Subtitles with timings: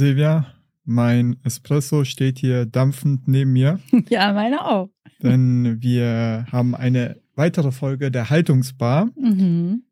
[0.00, 0.46] Silvia,
[0.86, 3.80] mein Espresso steht hier dampfend neben mir.
[4.08, 4.88] Ja, meine auch.
[5.22, 9.10] Denn wir haben eine weitere Folge der Haltungsbar.
[9.14, 9.82] Mhm.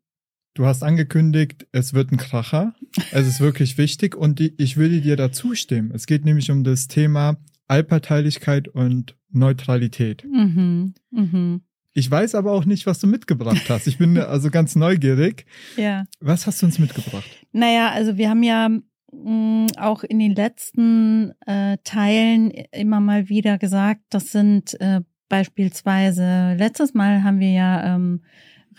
[0.55, 2.73] Du hast angekündigt, es wird ein Kracher.
[3.11, 5.91] Es ist wirklich wichtig und ich würde dir dazu stimmen.
[5.93, 7.37] Es geht nämlich um das Thema
[7.67, 10.25] Allparteilichkeit und Neutralität.
[10.25, 10.95] Mhm.
[11.11, 11.61] Mhm.
[11.93, 13.85] Ich weiß aber auch nicht, was du mitgebracht hast.
[13.85, 15.45] Ich bin also ganz neugierig.
[15.77, 16.05] Ja.
[16.19, 17.29] Was hast du uns mitgebracht?
[17.51, 18.69] Naja, also wir haben ja
[19.77, 26.93] auch in den letzten äh, Teilen immer mal wieder gesagt, das sind äh, beispielsweise, letztes
[26.93, 28.21] Mal haben wir ja ähm,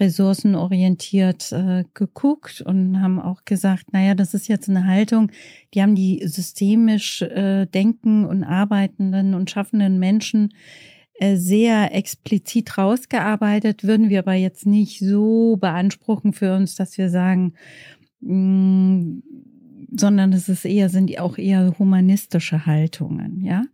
[0.00, 5.30] ressourcenorientiert äh, geguckt und haben auch gesagt, naja, das ist jetzt eine Haltung,
[5.74, 10.54] die haben die systemisch äh, denken und arbeitenden und schaffenden Menschen
[11.14, 17.10] äh, sehr explizit rausgearbeitet, würden wir aber jetzt nicht so beanspruchen für uns, dass wir
[17.10, 17.52] sagen,
[18.20, 19.22] mh, mm,
[19.96, 23.64] sondern es ist eher, sind auch eher humanistische Haltungen, ja.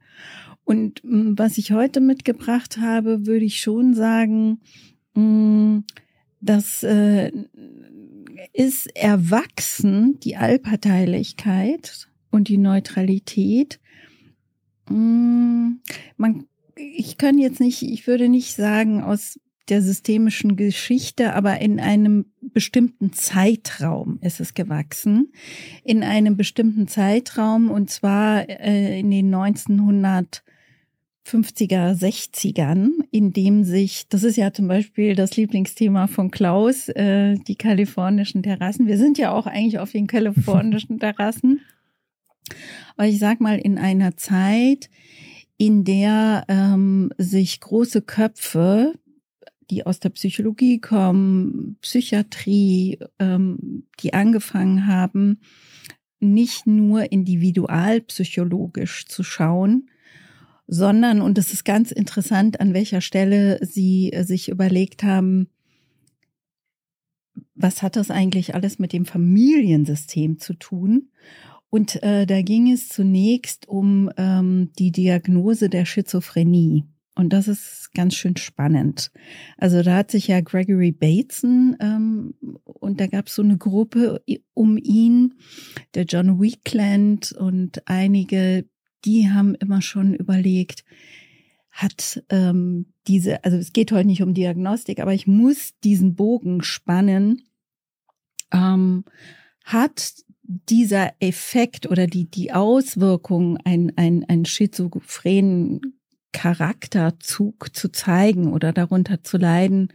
[0.65, 4.61] Und mm, was ich heute mitgebracht habe, würde ich schon sagen,
[5.15, 5.79] mm,
[6.41, 7.33] das äh,
[8.53, 13.81] ist erwachsen, die Allparteilichkeit und die Neutralität.
[14.89, 15.81] Man,
[16.77, 22.27] ich kann jetzt nicht, ich würde nicht sagen aus der systemischen Geschichte, aber in einem
[22.41, 25.33] bestimmten Zeitraum ist es gewachsen.
[25.83, 30.43] In einem bestimmten Zeitraum und zwar äh, in den 1900
[31.27, 37.35] 50er, 60ern, in dem sich, das ist ja zum Beispiel das Lieblingsthema von Klaus, äh,
[37.35, 38.87] die kalifornischen Terrassen.
[38.87, 41.63] Wir sind ja auch eigentlich auf den kalifornischen Terrassen.
[42.97, 44.89] Aber ich sag mal, in einer Zeit,
[45.59, 48.95] in der ähm, sich große Köpfe,
[49.71, 55.41] die aus der Psychologie kommen, Psychiatrie, ähm, die angefangen haben,
[56.21, 59.91] nicht nur individualpsychologisch zu schauen,
[60.67, 65.49] sondern, und es ist ganz interessant, an welcher Stelle Sie äh, sich überlegt haben,
[67.55, 71.11] was hat das eigentlich alles mit dem Familiensystem zu tun?
[71.71, 76.85] Und äh, da ging es zunächst um ähm, die Diagnose der Schizophrenie.
[77.17, 79.11] Und das ist ganz schön spannend.
[79.57, 82.35] Also da hat sich ja Gregory Bateson ähm,
[82.65, 84.23] und da gab es so eine Gruppe
[84.53, 85.35] um ihn,
[85.95, 88.67] der John Weekland und einige,
[89.07, 90.85] die haben immer schon überlegt,
[91.71, 96.63] hat ähm, diese, also es geht heute nicht um Diagnostik, aber ich muss diesen Bogen
[96.63, 97.45] spannen,
[98.53, 99.05] ähm,
[99.65, 105.96] hat dieser Effekt oder die, die Auswirkung, ein, ein, ein schizophrenen
[106.37, 109.89] Charakterzug zu zeigen oder darunter zu leiden,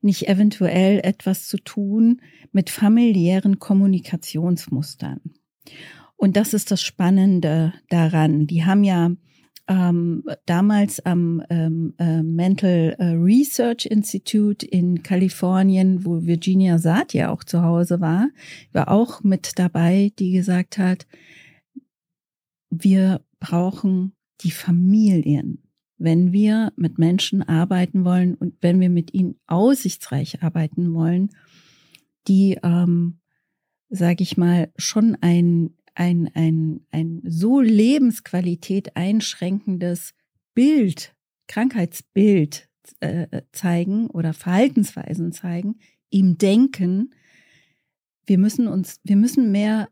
[0.00, 5.20] nicht eventuell etwas zu tun mit familiären Kommunikationsmustern.
[6.16, 8.48] Und das ist das Spannende daran.
[8.48, 9.12] Die haben ja
[9.68, 17.30] ähm, damals am ähm, äh, Mental äh, Research Institute in Kalifornien, wo Virginia Saat ja
[17.30, 18.28] auch zu Hause war,
[18.72, 21.06] war auch mit dabei, die gesagt hat,
[22.70, 25.62] wir brauchen die Familien,
[25.98, 31.30] wenn wir mit Menschen arbeiten wollen und wenn wir mit ihnen aussichtsreich arbeiten wollen,
[32.28, 33.18] die, ähm,
[33.88, 40.12] sage ich mal, schon ein ein, ein, ein so Lebensqualität einschränkendes
[40.54, 41.14] Bild,
[41.48, 42.68] Krankheitsbild
[43.00, 45.78] äh, zeigen oder Verhaltensweisen zeigen,
[46.10, 47.14] ihm denken,
[48.26, 49.88] wir müssen uns, wir müssen mehr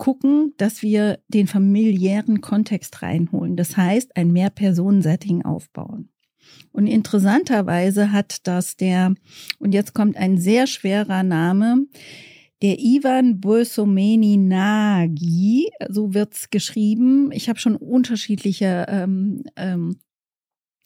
[0.00, 3.54] gucken, dass wir den familiären Kontext reinholen.
[3.54, 6.08] Das heißt, ein Mehr-Personen-Setting aufbauen.
[6.72, 9.14] Und interessanterweise hat das der,
[9.58, 11.86] und jetzt kommt ein sehr schwerer Name,
[12.62, 17.30] der Ivan Bolsomeni Nagy, so wird's geschrieben.
[17.32, 19.98] Ich habe schon unterschiedliche ähm, ähm,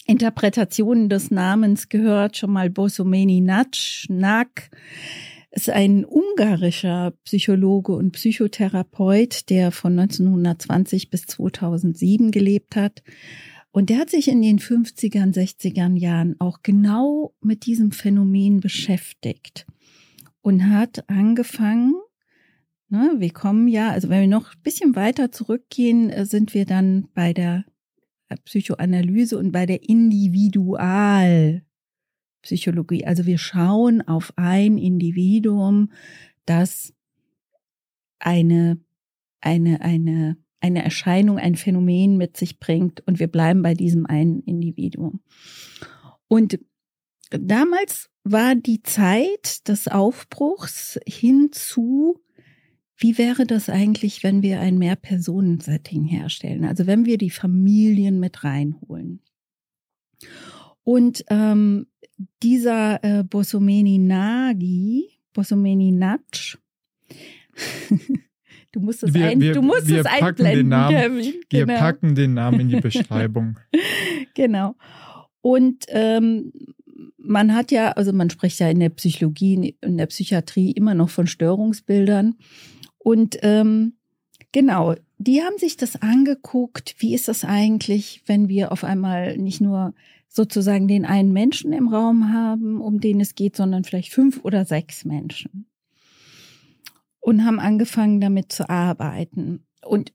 [0.06, 2.36] Interpretationen des Namens gehört.
[2.36, 4.70] Schon mal Bolsomeni Natsch, Nag
[5.54, 13.02] ist ein ungarischer Psychologe und Psychotherapeut, der von 1920 bis 2007 gelebt hat.
[13.70, 19.66] Und der hat sich in den 50ern, 60ern Jahren auch genau mit diesem Phänomen beschäftigt
[20.42, 21.94] und hat angefangen,
[22.88, 26.66] ne, wir kommen ja, also wenn wir noch ein bisschen weiter zurückgehen, äh, sind wir
[26.66, 27.64] dann bei der
[28.44, 29.88] Psychoanalyse und bei der
[32.44, 33.04] Individualpsychologie.
[33.06, 35.90] Also wir schauen auf ein Individuum,
[36.46, 36.92] das
[38.18, 38.78] eine,
[39.40, 44.40] eine, eine, eine Erscheinung, ein Phänomen mit sich bringt und wir bleiben bei diesem einen
[44.40, 45.20] Individuum.
[46.28, 46.58] Und
[47.30, 52.20] damals war die Zeit des Aufbruchs hinzu,
[52.96, 56.64] wie wäre das eigentlich, wenn wir ein Mehr-Personen-Setting herstellen?
[56.64, 59.20] Also wenn wir die Familien mit reinholen.
[60.84, 61.86] Und ähm,
[62.42, 66.56] dieser äh, Bosomeni Nagi, Bosomeni Natsch,
[68.72, 71.34] du musst es, Wir- ein, wir- du musst wir es packen einblenden, den Namen- Kevin.
[71.50, 71.78] Wir Genau.
[71.78, 73.58] packen den Namen in die Beschreibung.
[74.36, 74.74] Genau.
[75.42, 76.52] Und ähm,
[77.18, 81.08] man hat ja, also man spricht ja in der Psychologie, in der Psychiatrie immer noch
[81.08, 82.34] von Störungsbildern.
[82.98, 83.92] Und ähm,
[84.50, 89.60] genau, die haben sich das angeguckt, wie ist das eigentlich, wenn wir auf einmal nicht
[89.60, 89.94] nur
[90.34, 94.64] sozusagen den einen Menschen im Raum haben, um den es geht, sondern vielleicht fünf oder
[94.64, 95.66] sechs Menschen.
[97.20, 99.64] Und haben angefangen damit zu arbeiten.
[99.86, 100.12] Und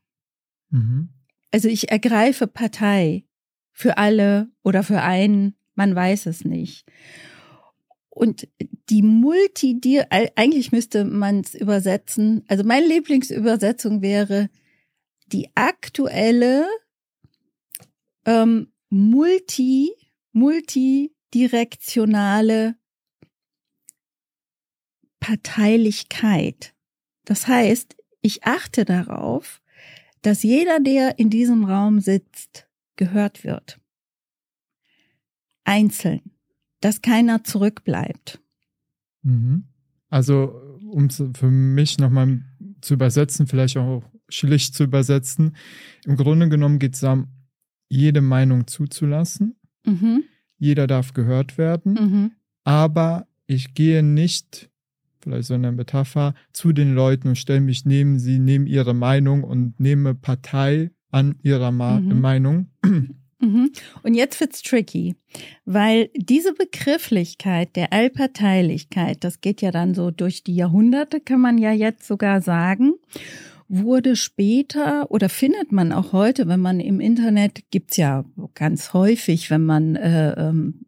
[0.68, 1.08] Mhm.
[1.50, 3.24] Also ich ergreife Partei
[3.72, 6.84] für alle oder für einen, man weiß es nicht.
[8.10, 8.46] Und
[8.90, 14.50] die Multi, eigentlich müsste man es übersetzen, also meine Lieblingsübersetzung wäre
[15.26, 16.66] die aktuelle
[18.24, 19.90] ähm, multi,
[20.32, 22.76] multidirektionale
[25.20, 26.74] Parteilichkeit.
[27.24, 29.60] Das heißt, ich achte darauf,
[30.22, 33.80] dass jeder, der in diesem Raum sitzt, gehört wird.
[35.64, 36.22] Einzeln.
[36.80, 38.40] Dass keiner zurückbleibt.
[39.22, 39.64] Mhm.
[40.08, 42.42] Also, um für mich nochmal
[42.80, 45.56] zu übersetzen, vielleicht auch schlicht zu übersetzen,
[46.06, 47.04] im Grunde genommen geht es
[47.90, 49.56] jede Meinung zuzulassen.
[49.84, 50.24] Mhm,
[50.58, 52.30] Jeder darf gehört werden, mhm,
[52.64, 54.68] aber ich gehe nicht,
[55.20, 59.42] vielleicht so eine Metapher, zu den Leuten und stelle mich neben sie, nehme ihre Meinung
[59.42, 62.20] und nehme Partei an ihrer Ma Mhm.
[62.20, 62.66] Meinung.
[63.40, 63.70] mhm.
[64.02, 65.16] Und jetzt wird's tricky,
[65.64, 71.56] weil diese Begrifflichkeit der Allparteilichkeit, das geht ja dann so durch die Jahrhunderte, kann man
[71.58, 72.92] ja jetzt sogar sagen,
[73.70, 78.24] wurde später oder findet man auch heute, wenn man im Internet gibt's ja
[78.54, 80.86] ganz häufig, wenn man äh, ähm,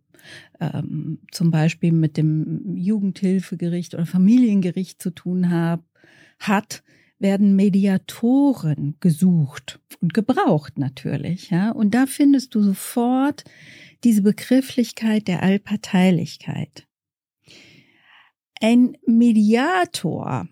[0.61, 5.85] ähm, zum Beispiel mit dem Jugendhilfegericht oder Familiengericht zu tun hab,
[6.41, 6.83] hat,
[7.21, 11.71] werden Mediatoren gesucht und gebraucht natürlich, ja.
[11.71, 13.45] Und da findest du sofort
[14.03, 16.89] diese Begrifflichkeit der Allparteilichkeit.
[18.61, 20.49] Ein Mediator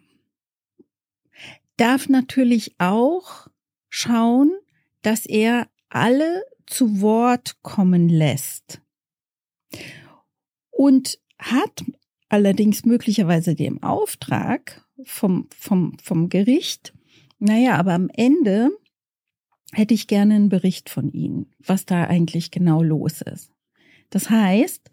[1.80, 3.48] darf natürlich auch
[3.88, 4.50] schauen,
[5.02, 8.82] dass er alle zu Wort kommen lässt.
[10.70, 11.84] Und hat
[12.28, 16.92] allerdings möglicherweise den Auftrag vom, vom, vom Gericht,
[17.38, 18.70] naja, aber am Ende
[19.72, 23.52] hätte ich gerne einen Bericht von Ihnen, was da eigentlich genau los ist.
[24.10, 24.90] Das heißt,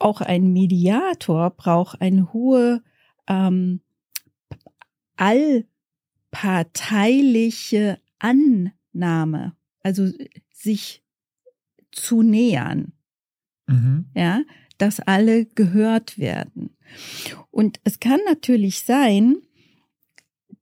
[0.00, 2.82] auch ein Mediator braucht eine hohe
[3.28, 3.81] ähm,
[5.16, 10.10] allparteiliche Annahme, also
[10.50, 11.02] sich
[11.90, 12.92] zu nähern.
[13.66, 14.06] Mhm.
[14.14, 14.42] Ja,
[14.78, 16.76] dass alle gehört werden.
[17.50, 19.36] Und es kann natürlich sein,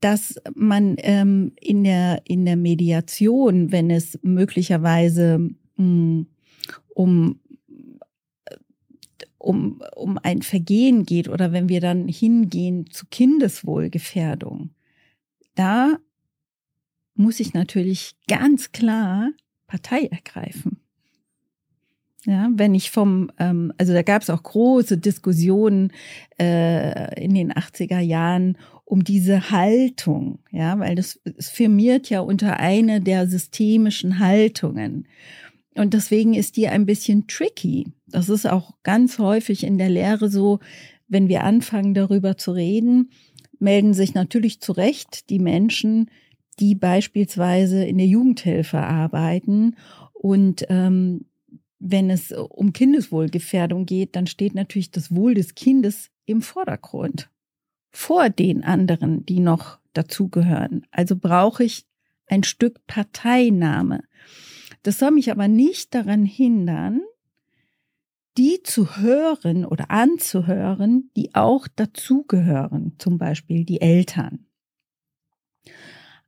[0.00, 6.26] dass man ähm, in der in der Mediation, wenn es möglicherweise mh, hm,
[6.94, 7.39] um
[9.40, 14.70] um, um ein Vergehen geht oder wenn wir dann hingehen zu Kindeswohlgefährdung,
[15.54, 15.96] da
[17.14, 19.30] muss ich natürlich ganz klar
[19.66, 20.78] Partei ergreifen.
[22.26, 25.90] Ja, wenn ich vom, ähm, also da gab es auch große Diskussionen
[26.38, 32.58] äh, in den 80er Jahren um diese Haltung, ja, weil das es firmiert ja unter
[32.58, 35.08] eine der systemischen Haltungen.
[35.74, 37.92] Und deswegen ist die ein bisschen tricky.
[38.06, 40.58] Das ist auch ganz häufig in der Lehre so,
[41.08, 43.10] wenn wir anfangen darüber zu reden,
[43.58, 46.10] melden sich natürlich zu Recht die Menschen,
[46.58, 49.76] die beispielsweise in der Jugendhilfe arbeiten.
[50.12, 51.26] Und ähm,
[51.78, 57.30] wenn es um Kindeswohlgefährdung geht, dann steht natürlich das Wohl des Kindes im Vordergrund
[57.90, 60.86] vor den anderen, die noch dazugehören.
[60.90, 61.86] Also brauche ich
[62.26, 64.04] ein Stück Parteinahme.
[64.82, 67.02] Das soll mich aber nicht daran hindern,
[68.38, 74.46] die zu hören oder anzuhören, die auch dazugehören, zum Beispiel die Eltern.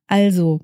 [0.07, 0.61] Also,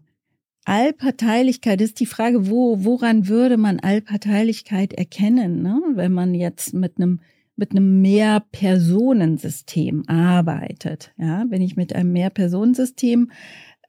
[0.64, 5.80] Allparteilichkeit ist die Frage, wo, woran würde man Allparteilichkeit erkennen, ne?
[5.94, 7.20] wenn man jetzt mit einem
[7.58, 11.12] mit einem Mehrpersonensystem arbeitet.
[11.18, 13.32] Ja, wenn ich mit einem Mehrpersonensystem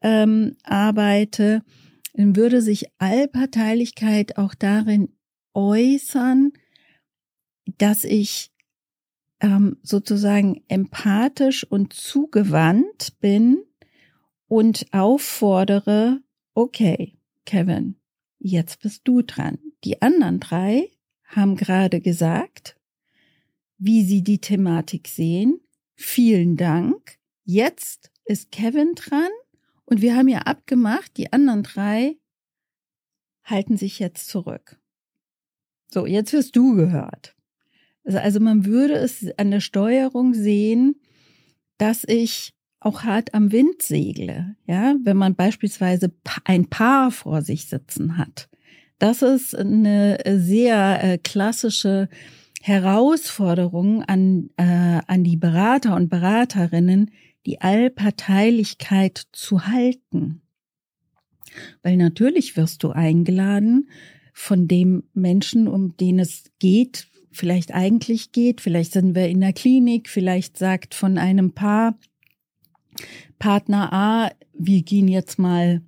[0.01, 1.61] ähm, arbeite,
[2.19, 5.07] dann würde sich Allparteilichkeit auch darin
[5.53, 6.51] äußern,
[7.77, 8.51] dass ich
[9.39, 13.63] ähm, sozusagen empathisch und zugewandt bin
[14.49, 16.19] und auffordere,
[16.55, 17.95] okay, Kevin,
[18.37, 19.57] jetzt bist du dran.
[19.85, 20.89] Die anderen drei
[21.23, 22.75] haben gerade gesagt,
[23.77, 25.61] wie sie die Thematik sehen.
[25.95, 27.17] Vielen Dank.
[27.45, 29.29] Jetzt ist Kevin dran
[29.89, 32.17] und wir haben ja abgemacht, die anderen drei
[33.43, 34.79] halten sich jetzt zurück.
[35.91, 37.35] So, jetzt wirst du gehört.
[38.03, 41.01] Also, also man würde es an der Steuerung sehen,
[41.77, 46.13] dass ich auch hart am Wind segle, ja, wenn man beispielsweise
[46.45, 48.47] ein Paar vor sich sitzen hat.
[48.99, 52.09] Das ist eine sehr äh, klassische
[52.61, 57.11] Herausforderung an, äh, an die Berater und Beraterinnen,
[57.45, 60.41] die Allparteilichkeit zu halten.
[61.81, 63.89] Weil natürlich wirst du eingeladen
[64.33, 69.53] von dem Menschen, um den es geht, vielleicht eigentlich geht, vielleicht sind wir in der
[69.53, 71.97] Klinik, vielleicht sagt von einem Paar
[73.37, 75.81] Partner A, wir gehen jetzt mal,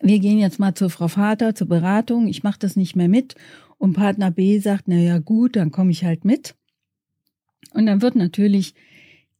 [0.00, 3.34] wir gehen jetzt mal zur Frau Vater zur Beratung, ich mache das nicht mehr mit
[3.78, 6.54] und Partner B sagt, na ja gut, dann komme ich halt mit.
[7.72, 8.74] Und dann wird natürlich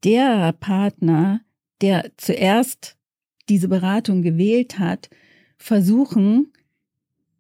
[0.04, 1.40] der Partner,
[1.80, 2.96] der zuerst
[3.48, 5.10] diese Beratung gewählt hat,
[5.56, 6.52] versuchen,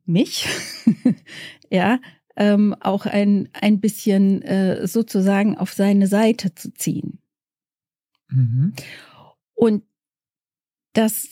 [0.04, 0.46] mich,
[1.70, 2.00] ja,
[2.36, 7.18] ähm, auch ein, ein bisschen äh, sozusagen auf seine Seite zu ziehen.
[8.28, 8.74] Mhm.
[9.54, 9.84] Und
[10.92, 11.30] das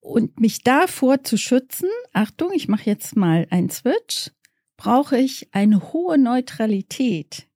[0.00, 4.30] und mich davor zu schützen, Achtung, ich mache jetzt mal einen Switch,
[4.76, 7.49] brauche ich eine hohe Neutralität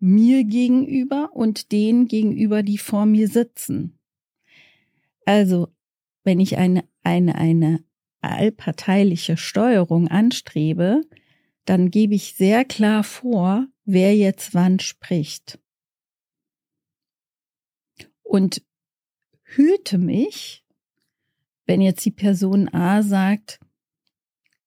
[0.00, 3.98] mir gegenüber und denen gegenüber, die vor mir sitzen.
[5.26, 5.68] Also,
[6.24, 7.84] wenn ich eine, eine, eine
[8.22, 11.02] allparteiliche Steuerung anstrebe,
[11.66, 15.60] dann gebe ich sehr klar vor, wer jetzt wann spricht.
[18.22, 18.62] Und
[19.42, 20.64] hüte mich,
[21.66, 23.60] wenn jetzt die Person A sagt,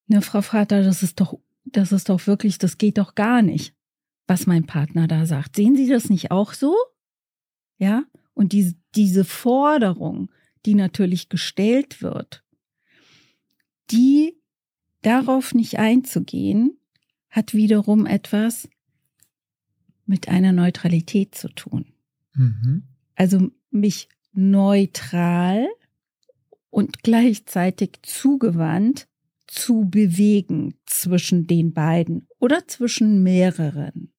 [0.08, 3.75] ne, Frau Vater, das ist doch, das ist doch wirklich, das geht doch gar nicht
[4.27, 5.56] was mein Partner da sagt.
[5.56, 6.75] Sehen Sie das nicht auch so?
[7.77, 8.03] Ja?
[8.34, 10.32] Und diese, diese Forderung,
[10.65, 12.44] die natürlich gestellt wird,
[13.92, 14.38] die
[15.01, 16.77] darauf nicht einzugehen,
[17.30, 18.70] hat wiederum etwas
[20.06, 21.94] mit einer Neutralität zu tun.
[22.34, 22.84] Mhm.
[23.15, 25.68] Also mich neutral
[26.70, 29.08] und gleichzeitig zugewandt
[29.48, 34.12] zu bewegen zwischen den beiden oder zwischen mehreren.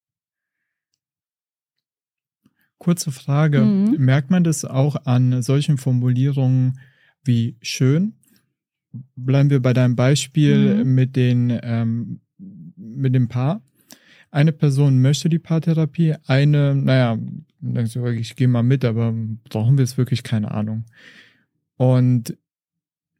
[2.84, 3.62] Kurze Frage.
[3.62, 3.96] Mhm.
[3.96, 6.78] Merkt man das auch an solchen Formulierungen
[7.24, 8.12] wie schön?
[9.16, 10.94] Bleiben wir bei deinem Beispiel mhm.
[10.94, 12.20] mit, den, ähm,
[12.76, 13.62] mit dem Paar.
[14.30, 17.16] Eine Person möchte die Paartherapie, eine, naja,
[17.60, 19.14] denkst du, ich gehe mal mit, aber
[19.48, 20.22] brauchen wir es wirklich?
[20.22, 20.84] Keine Ahnung.
[21.78, 22.36] Und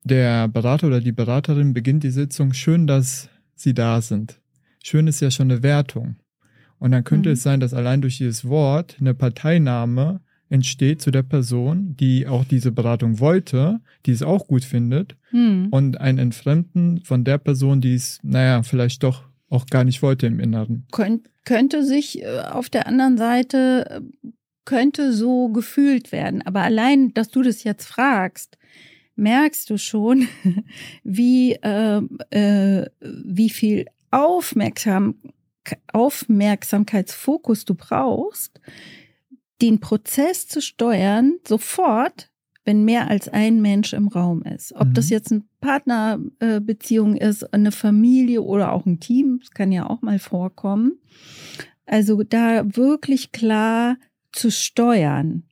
[0.03, 4.43] der Berater oder die Beraterin beginnt die Sitzung, schön, dass Sie da sind.
[4.83, 6.17] Schön ist ja schon eine Wertung.
[6.79, 7.33] Und dann könnte Mhm.
[7.35, 12.45] es sein, dass allein durch dieses Wort eine Parteinahme entsteht zu der Person, die auch
[12.45, 15.69] diese Beratung wollte, die es auch gut findet, Hm.
[15.71, 20.27] und ein Entfremden von der Person, die es, naja, vielleicht doch auch gar nicht wollte
[20.27, 20.87] im Inneren.
[20.93, 24.29] Könnt, könnte sich äh, auf der anderen Seite äh,
[24.67, 26.43] könnte so gefühlt werden.
[26.43, 28.57] Aber allein, dass du das jetzt fragst,
[29.17, 30.27] merkst du schon,
[31.05, 32.01] wie, äh,
[32.31, 35.17] äh, wie viel Aufmerksam,
[35.93, 38.61] Aufmerksamkeitsfokus du brauchst,
[39.63, 42.31] den Prozess zu steuern, sofort,
[42.65, 44.73] wenn mehr als ein Mensch im Raum ist.
[44.75, 44.95] Ob Mhm.
[44.95, 50.03] das jetzt eine Partnerbeziehung ist, eine Familie oder auch ein Team, das kann ja auch
[50.03, 50.99] mal vorkommen.
[51.87, 53.97] Also da wirklich klar
[54.33, 55.45] zu steuern,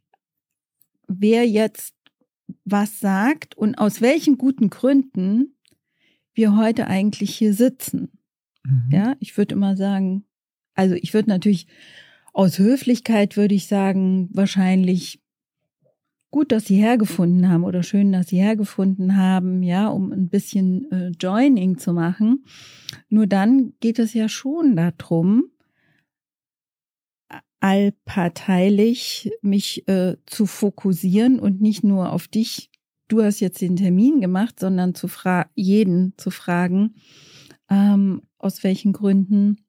[1.07, 1.95] wer jetzt
[2.65, 5.57] was sagt und aus welchen guten Gründen
[6.35, 8.11] wir heute eigentlich hier sitzen.
[8.65, 8.89] Mhm.
[8.91, 10.25] Ja, ich würde immer sagen,
[10.75, 11.67] also ich würde natürlich
[12.33, 15.21] aus Höflichkeit würde ich sagen, wahrscheinlich
[16.31, 20.91] gut, dass sie hergefunden haben oder schön, dass sie hergefunden haben, ja, um ein bisschen
[20.91, 22.45] äh, Joining zu machen.
[23.11, 25.51] Nur dann geht es ja schon darum,
[27.61, 32.71] allparteilich mich äh, zu fokussieren und nicht nur auf dich.
[33.09, 36.95] Du hast jetzt den Termin gemacht, sondern zu fra jeden zu fragen,
[37.69, 39.65] ähm, aus welchen Gründen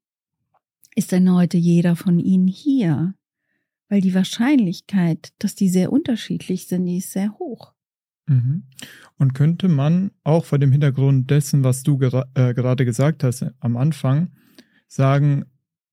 [0.96, 3.13] ist denn heute jeder von Ihnen hier?
[3.89, 7.74] Weil die Wahrscheinlichkeit, dass die sehr unterschiedlich sind, die ist sehr hoch.
[8.27, 8.63] Mhm.
[9.18, 13.46] Und könnte man auch vor dem Hintergrund dessen, was du gera äh, gerade gesagt hast
[13.60, 14.32] am Anfang,
[14.88, 15.46] sagen,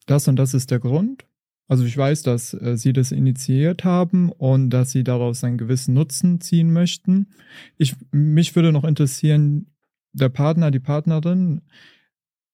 [0.06, 1.26] das und das ist der Grund?
[1.68, 5.94] Also ich weiß, dass äh, Sie das initiiert haben und dass Sie daraus einen gewissen
[5.94, 7.28] Nutzen ziehen möchten.
[7.76, 9.66] Ich, mich würde noch interessieren,
[10.12, 11.62] der Partner, die Partnerin,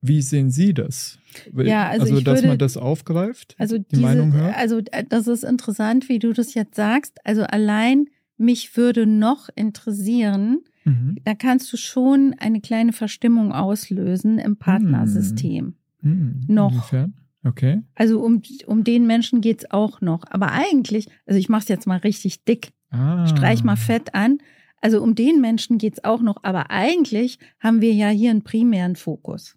[0.02, 1.18] wie sehen Sie das?
[1.54, 4.56] Ja, also ich dass würde- man das aufgreift, Also die Meinung hört?
[4.56, 7.18] Also äh, das ist interessant, wie du das jetzt sagst.
[7.24, 8.06] Also allein
[8.38, 11.16] mich würde noch interessieren, Mhm.
[11.24, 15.74] da kannst du schon eine kleine Verstimmung auslösen im Partnersystem.
[16.02, 16.44] Mhm.
[16.46, 16.70] Noch.
[16.72, 17.14] Inwiefern?
[17.44, 17.82] Okay.
[17.94, 20.24] Also um, um den Menschen geht's auch noch.
[20.30, 23.26] Aber eigentlich, also ich mach's jetzt mal richtig dick, Ah.
[23.26, 24.38] streich mal fett an.
[24.80, 26.36] Also um den Menschen geht's auch noch.
[26.44, 29.56] Aber eigentlich haben wir ja hier einen primären Fokus.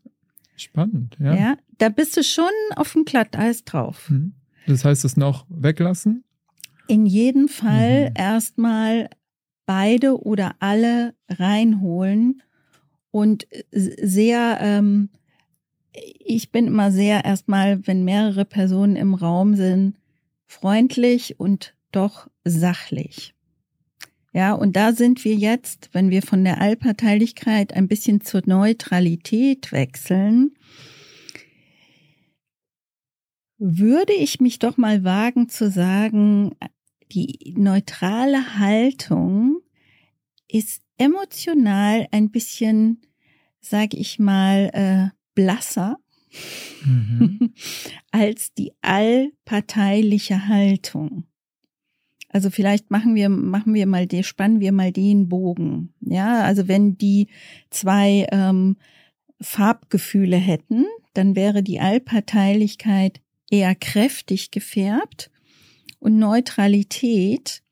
[0.60, 1.36] Spannend, Ja.
[1.36, 1.58] ja.
[1.78, 4.10] da bist du schon auf dem Glatteis drauf.
[4.10, 4.34] Mhm.
[4.67, 6.24] Das heißt, es noch weglassen?
[6.88, 8.15] In jedem Fall Mhm.
[8.15, 9.10] erstmal
[9.65, 12.41] beide oder alle reinholen
[13.12, 15.10] und sehr, ähm,
[15.93, 19.95] ich bin immer sehr erstmal, wenn mehrere Personen im Raum sind,
[20.45, 23.34] freundlich und doch sachlich.
[24.31, 29.71] Ja, und da sind wir jetzt, wenn wir von der Allparteilichkeit ein bisschen zur Neutralität
[29.71, 30.51] wechseln,
[33.57, 36.55] würde ich mich doch mal wagen zu sagen,
[37.11, 39.59] die neutrale Haltung
[40.47, 43.01] ist emotional ein bisschen,
[43.59, 45.97] sag ich mal, äh, blasser
[46.83, 47.53] Mhm.
[48.11, 51.25] als die allparteiliche Haltung.
[52.29, 55.93] Also vielleicht machen wir, machen wir mal, den, spannen wir mal den Bogen.
[55.99, 57.27] Ja, also wenn die
[57.71, 58.77] zwei ähm,
[59.41, 65.31] Farbgefühle hätten, dann wäre die Allparteilichkeit eher kräftig gefärbt
[65.99, 67.63] und Neutralität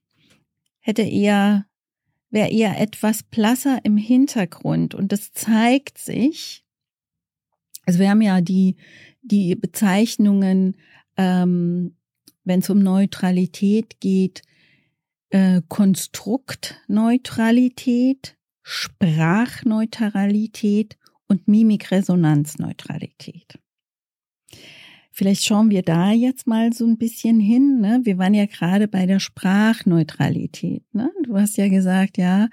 [0.80, 1.66] hätte eher,
[2.32, 6.64] wäre eher etwas blasser im Hintergrund und das zeigt sich,
[7.86, 8.76] also wir haben ja die,
[9.22, 10.76] die Bezeichnungen,
[11.16, 11.96] ähm,
[12.44, 14.42] wenn es um Neutralität geht,
[15.30, 23.60] äh, Konstruktneutralität, Sprachneutralität und Mimikresonanzneutralität.
[25.12, 27.80] Vielleicht schauen wir da jetzt mal so ein bisschen hin.
[27.82, 28.02] Ne?
[28.04, 30.84] Wir waren ja gerade bei der Sprachneutralität.
[30.94, 31.12] Ne?
[31.24, 32.50] Du hast ja gesagt, ja,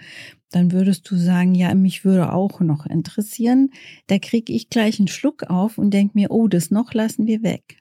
[0.50, 3.68] dann würdest du sagen, ja, mich würde auch noch interessieren.
[4.06, 7.42] Da krieg ich gleich einen Schluck auf und denk mir, oh, das noch lassen wir
[7.42, 7.76] weg.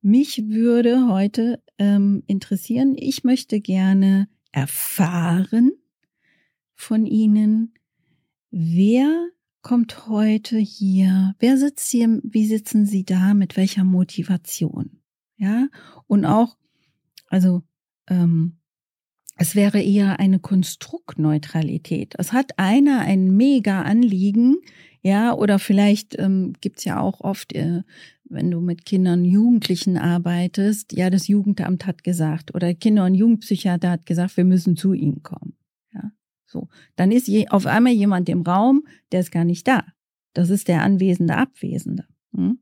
[0.00, 5.72] Mich würde heute ähm, interessieren, ich möchte gerne erfahren
[6.74, 7.74] von Ihnen,
[8.50, 9.28] wer
[9.62, 15.00] kommt heute hier, wer sitzt hier, wie sitzen Sie da, mit welcher Motivation?
[15.36, 15.68] Ja,
[16.06, 16.56] und auch,
[17.28, 17.62] also,
[18.08, 18.58] ähm,
[19.36, 22.14] es wäre eher eine Konstruktneutralität.
[22.18, 24.56] Es hat einer ein mega Anliegen,
[25.00, 27.82] ja, oder vielleicht ähm, gibt's ja auch oft, äh,
[28.30, 33.90] wenn du mit Kindern, Jugendlichen arbeitest, ja, das Jugendamt hat gesagt oder Kinder- und Jugendpsychiater
[33.90, 35.54] hat gesagt, wir müssen zu ihnen kommen.
[35.92, 36.12] Ja,
[36.46, 36.68] so.
[36.96, 39.84] Dann ist je, auf einmal jemand im Raum, der ist gar nicht da.
[40.34, 42.04] Das ist der anwesende Abwesende.
[42.34, 42.58] Hm?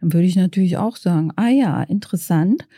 [0.00, 2.68] dann würde ich natürlich auch sagen, ah ja, interessant.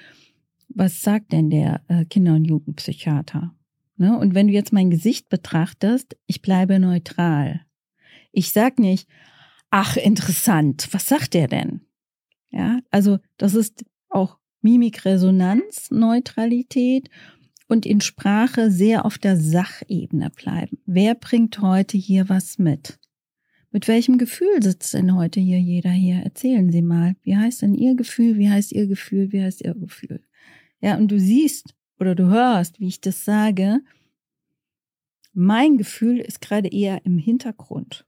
[0.69, 3.53] Was sagt denn der äh, Kinder- und Jugendpsychiater?
[3.97, 4.17] Ne?
[4.17, 7.63] Und wenn du jetzt mein Gesicht betrachtest, ich bleibe neutral.
[8.31, 9.09] Ich sag nicht,
[9.71, 11.86] ach, interessant, was sagt der denn?
[12.51, 17.11] Ja, also das ist auch Mimikresonanz, Neutralität
[17.69, 20.79] und in Sprache sehr auf der Sachebene bleiben.
[20.87, 22.99] Wer bringt heute hier was mit?
[23.73, 26.17] Mit welchem Gefühl sitzt denn heute hier jeder hier?
[26.17, 27.17] Erzählen Sie mal.
[27.23, 28.39] Wie heißt denn Ihr Gefühl?
[28.39, 29.33] Wie heißt Ihr Gefühl?
[29.33, 30.23] Wie heißt Ihr Gefühl?
[30.81, 33.81] Ja, und du siehst oder du hörst, wie ich das sage.
[35.33, 38.07] Mein Gefühl ist gerade eher im Hintergrund.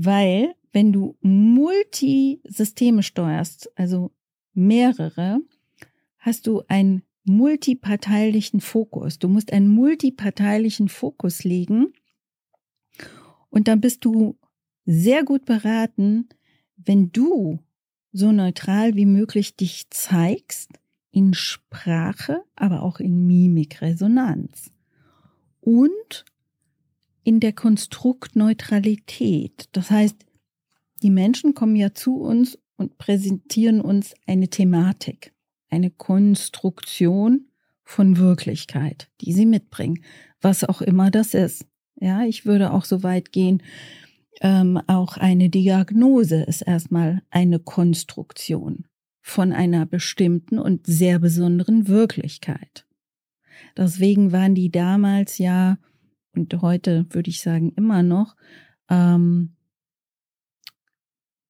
[0.00, 4.12] Weil, wenn du Multisysteme steuerst, also
[4.54, 5.40] mehrere,
[6.18, 9.18] hast du einen multiparteilichen Fokus.
[9.18, 11.92] Du musst einen multiparteilichen Fokus legen
[13.50, 14.38] und dann bist du
[14.86, 16.28] sehr gut beraten,
[16.76, 17.58] wenn du
[18.12, 20.70] so neutral wie möglich dich zeigst
[21.10, 24.70] in Sprache, aber auch in Mimikresonanz
[25.60, 26.24] und
[27.28, 29.68] in der Konstruktneutralität.
[29.72, 30.16] Das heißt,
[31.02, 35.34] die Menschen kommen ja zu uns und präsentieren uns eine Thematik,
[35.68, 37.50] eine Konstruktion
[37.84, 40.02] von Wirklichkeit, die sie mitbringen,
[40.40, 41.66] was auch immer das ist.
[42.00, 43.62] Ja, ich würde auch so weit gehen,
[44.40, 48.86] ähm, auch eine Diagnose ist erstmal eine Konstruktion
[49.20, 52.86] von einer bestimmten und sehr besonderen Wirklichkeit.
[53.76, 55.76] Deswegen waren die damals ja,
[56.34, 58.36] und heute würde ich sagen immer noch,
[58.88, 59.56] ähm,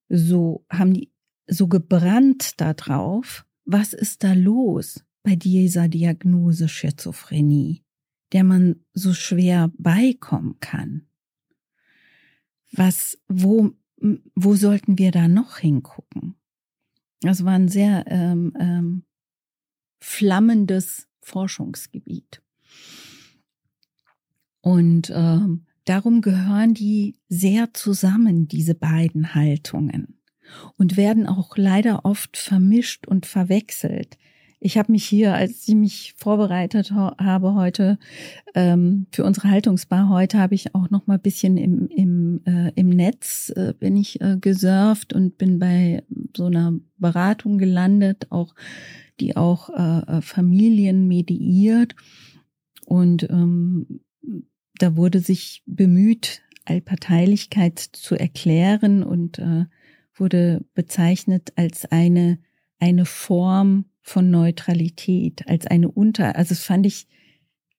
[0.09, 1.13] so haben die
[1.47, 7.85] so gebrannt darauf, was ist da los bei dieser Diagnose Schizophrenie,
[8.33, 11.07] der man so schwer beikommen kann.
[12.73, 13.73] Was, wo,
[14.35, 16.37] wo sollten wir da noch hingucken?
[17.21, 19.05] Das war ein sehr ähm, ähm,
[20.01, 22.43] flammendes Forschungsgebiet.
[24.69, 30.21] Und ähm, darum gehören die sehr zusammen, diese beiden Haltungen,
[30.77, 34.19] und werden auch leider oft vermischt und verwechselt.
[34.61, 37.99] Ich habe mich hier, als ich mich vorbereitet habe heute
[38.55, 42.91] ähm, für unsere Haltungsbar heute, habe ich auch noch mal bisschen im im äh, im
[42.91, 46.03] Netz äh, bin ich äh, gesurft und bin bei
[46.37, 48.55] so einer Beratung gelandet, auch
[49.19, 51.95] die auch äh, äh, Familien mediiert
[52.85, 54.01] und ähm,
[54.79, 59.67] da wurde sich bemüht, Allparteilichkeit zu erklären und äh,
[60.15, 62.39] wurde bezeichnet als eine
[62.79, 67.07] eine Form von Neutralität, als eine Unter, also das fand ich,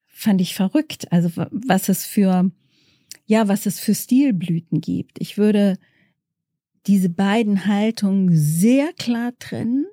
[0.07, 1.11] fand ich verrückt.
[1.11, 2.51] Also was es für,
[3.25, 5.19] ja, was es für Stilblüten gibt.
[5.21, 5.77] Ich würde
[6.87, 9.85] diese beiden Haltungen sehr klar trennen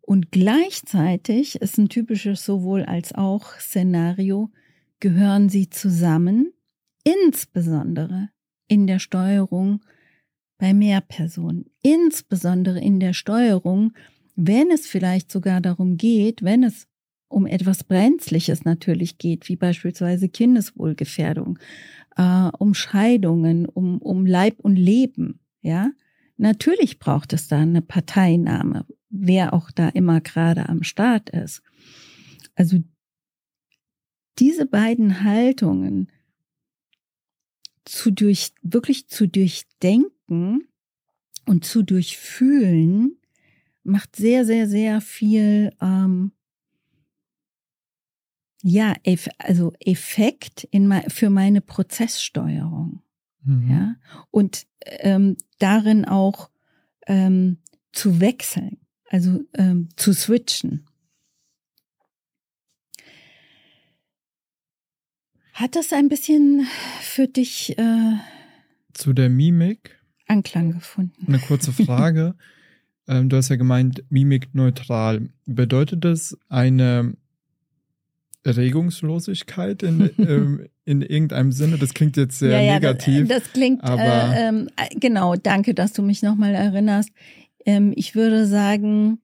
[0.00, 4.50] und gleichzeitig ist ein typisches sowohl als auch Szenario,
[5.00, 6.52] gehören sie zusammen,
[7.04, 8.30] insbesondere
[8.68, 9.84] in der Steuerung
[10.58, 13.92] bei Mehrpersonen, insbesondere in der Steuerung
[14.36, 16.86] wenn es vielleicht sogar darum geht, wenn es
[17.28, 21.58] um etwas Brenzliches natürlich geht, wie beispielsweise Kindeswohlgefährdung,
[22.16, 25.90] äh, um Scheidungen, um, um Leib und Leben, ja,
[26.36, 31.62] natürlich braucht es da eine Parteinahme, wer auch da immer gerade am Start ist.
[32.54, 32.78] Also
[34.38, 36.10] diese beiden Haltungen
[37.84, 40.68] zu durch, wirklich zu durchdenken
[41.46, 43.18] und zu durchfühlen,
[43.84, 46.32] macht sehr, sehr, sehr viel, ähm,
[48.62, 53.02] ja, eff also Effekt in für meine Prozesssteuerung.
[53.44, 53.70] Mhm.
[53.70, 53.96] Ja,
[54.32, 56.50] und ähm, darin auch
[57.06, 57.58] ähm,
[57.92, 60.86] zu wechseln, also ähm, zu switchen.
[65.56, 66.66] Hat das ein bisschen
[67.00, 68.12] für dich äh,
[68.92, 71.24] zu der Mimik Anklang gefunden?
[71.26, 72.34] Eine kurze Frage.
[73.08, 75.30] Ähm, du hast ja gemeint, Mimik neutral.
[75.46, 77.16] Bedeutet das eine
[78.44, 81.78] Regungslosigkeit in, ähm, in irgendeinem Sinne?
[81.78, 83.26] Das klingt jetzt sehr ja, ja, negativ.
[83.26, 84.68] Das, das klingt, aber äh, ähm,
[85.00, 87.08] genau, danke, dass du mich nochmal erinnerst.
[87.64, 89.22] Ähm, ich würde sagen,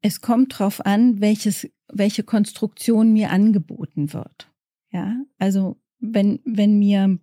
[0.00, 4.49] es kommt drauf an, welches, welche Konstruktion mir angeboten wird.
[4.90, 7.18] Ja, also wenn, wenn mir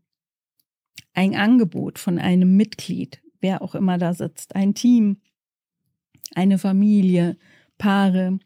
[1.14, 5.22] ein Angebot von einem Mitglied, wer auch immer da sitzt, ein Team,
[6.36, 7.38] eine Familie,
[7.78, 8.40] Paare.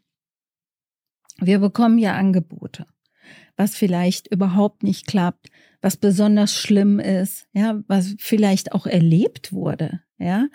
[1.38, 2.86] Wir bekommen ja Angebote,
[3.56, 10.00] was vielleicht überhaupt nicht klappt, was besonders schlimm ist, ja, was vielleicht auch erlebt wurde,
[10.18, 10.46] ja.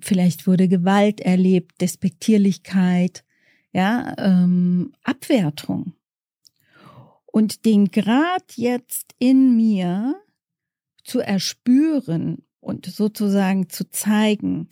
[0.00, 3.24] vielleicht wurde Gewalt erlebt, Despektierlichkeit,
[3.72, 5.94] ja, ähm, Abwertung.
[7.34, 10.22] Und den Grad jetzt in mir
[11.02, 14.68] zu erspüren und sozusagen zu zeigen,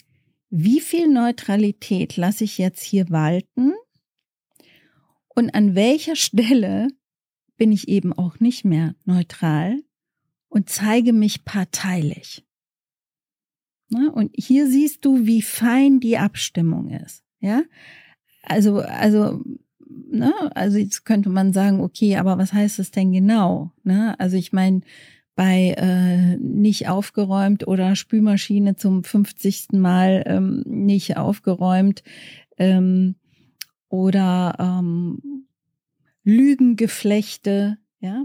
[0.48, 3.72] wie viel Neutralität lasse ich jetzt hier walten
[5.34, 6.86] und an welcher Stelle
[7.56, 9.82] bin ich eben auch nicht mehr neutral
[10.48, 12.46] und zeige mich parteilich.
[13.90, 17.24] Und hier siehst du, wie fein die Abstimmung ist.
[17.40, 17.64] Ja,
[18.42, 19.42] also, also,
[20.10, 23.72] ne, also jetzt könnte man sagen, okay, aber was heißt das denn genau?
[23.84, 24.18] Ne?
[24.18, 24.82] Also ich meine,
[25.34, 29.72] bei äh, nicht aufgeräumt oder Spülmaschine zum 50.
[29.72, 32.02] Mal ähm, nicht aufgeräumt
[32.58, 33.14] ähm,
[33.88, 35.46] oder ähm,
[36.24, 38.22] Lügengeflechte, ja,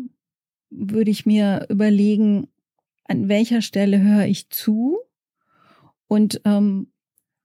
[0.70, 2.48] würde ich mir überlegen,
[3.06, 4.98] an welcher Stelle höre ich zu
[6.08, 6.92] und ähm,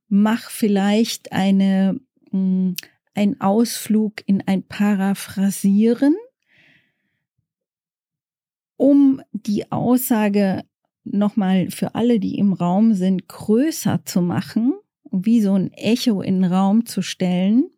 [0.09, 2.77] mach vielleicht eine, hm,
[3.15, 6.17] ein Ausflug in ein Paraphrasieren,
[8.77, 10.63] um die Aussage
[11.05, 14.75] nochmal für alle, die im Raum sind, größer zu machen,
[15.11, 17.71] wie so ein Echo in den Raum zu stellen.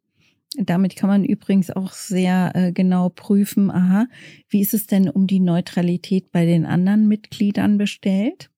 [0.57, 4.07] Damit kann man übrigens auch sehr äh, genau prüfen, aha,
[4.49, 8.51] wie ist es denn um die Neutralität bei den anderen Mitgliedern bestellt?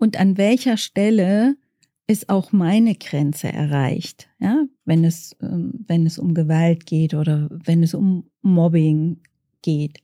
[0.00, 1.56] und an welcher Stelle
[2.10, 7.48] ist auch meine Grenze erreicht, ja, wenn es, ähm, wenn es um Gewalt geht oder
[7.50, 9.18] wenn es um Mobbing
[9.62, 10.00] geht.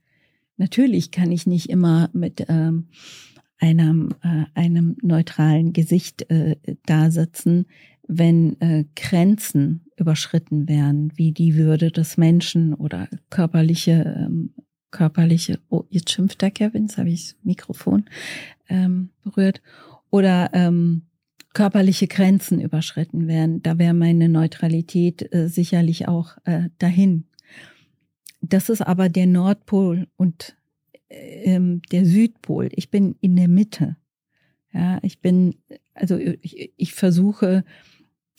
[0.57, 2.87] Natürlich kann ich nicht immer mit ähm,
[3.59, 7.67] einem, äh, einem neutralen Gesicht äh, da sitzen,
[8.07, 14.55] wenn äh, Grenzen überschritten werden, wie die Würde des Menschen oder körperliche, ähm,
[14.93, 18.05] körperliche, oh, jetzt schimpft der Kevin, jetzt habe ich das Mikrofon
[18.69, 19.61] ähm, berührt,
[20.11, 21.03] oder ähm,
[21.57, 23.63] körperliche Grenzen überschritten werden.
[23.63, 27.25] Da wäre meine Neutralität äh, sicherlich auch äh, dahin.
[28.43, 30.55] Das ist aber der Nordpol und
[31.09, 32.69] ähm, der Südpol.
[32.73, 33.97] Ich bin in der Mitte.
[34.75, 35.55] Ja, ich bin,
[35.95, 37.65] also ich, ich versuche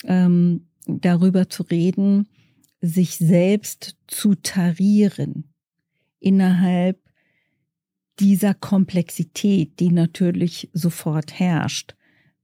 [0.03, 2.27] ähm, darüber zu reden,
[2.81, 5.45] sich selbst zu tarieren
[6.19, 6.99] innerhalb
[8.19, 11.96] dieser Komplexität, die natürlich sofort herrscht,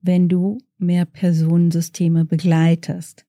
[0.04, 3.26] wenn du mehr Personensysteme begleitest.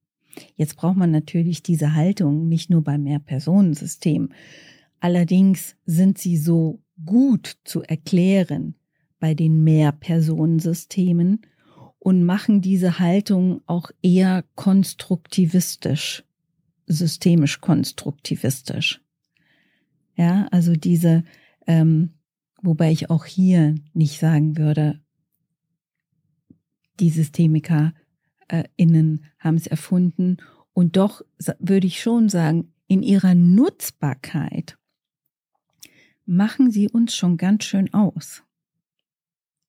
[0.57, 4.31] Jetzt braucht man natürlich diese Haltung nicht nur bei mehr Personensystem.
[5.01, 8.75] Allerdings sind sie so gut zu erklären
[9.21, 11.43] bei den mehr Personensystemen
[11.99, 16.25] und machen diese Haltung auch eher konstruktivistisch,
[16.87, 19.01] systemisch konstruktivistisch.
[20.17, 21.25] Ja, also diese
[21.67, 22.11] ähm,
[22.65, 24.99] Wobei ich auch hier nicht sagen würde,
[27.01, 27.95] die Systemiker
[28.49, 30.39] äh, innen haben es erfunden.
[30.73, 31.23] Und doch
[31.59, 34.77] würde ich schon sagen, in ihrer Nutzbarkeit
[36.27, 38.43] machen sie uns schon ganz schön aus.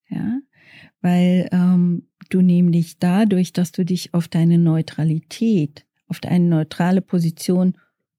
[0.09, 0.39] Ja,
[1.01, 7.77] weil ähm, du nämlich dadurch, dass du dich auf deine Neutralität, auf deine neutrale Position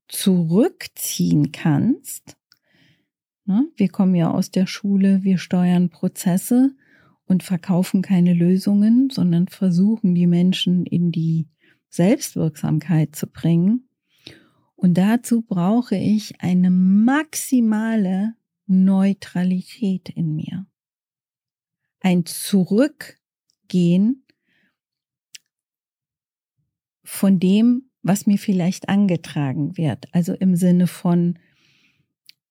[0.08, 2.36] zurückziehen kannst,
[3.46, 3.68] Ne?
[3.76, 6.74] Wir kommen ja aus der Schule, wir steuern Prozesse
[7.26, 11.48] und verkaufen keine Lösungen, sondern versuchen die Menschen in die
[11.88, 13.88] Selbstwirksamkeit zu bringen.
[14.74, 18.34] Und dazu brauche ich eine maximale
[18.66, 20.66] Neutralität in mir.
[22.00, 24.24] Ein Zurückgehen
[27.02, 30.06] von dem, was mir vielleicht angetragen wird.
[30.12, 31.38] Also im Sinne von,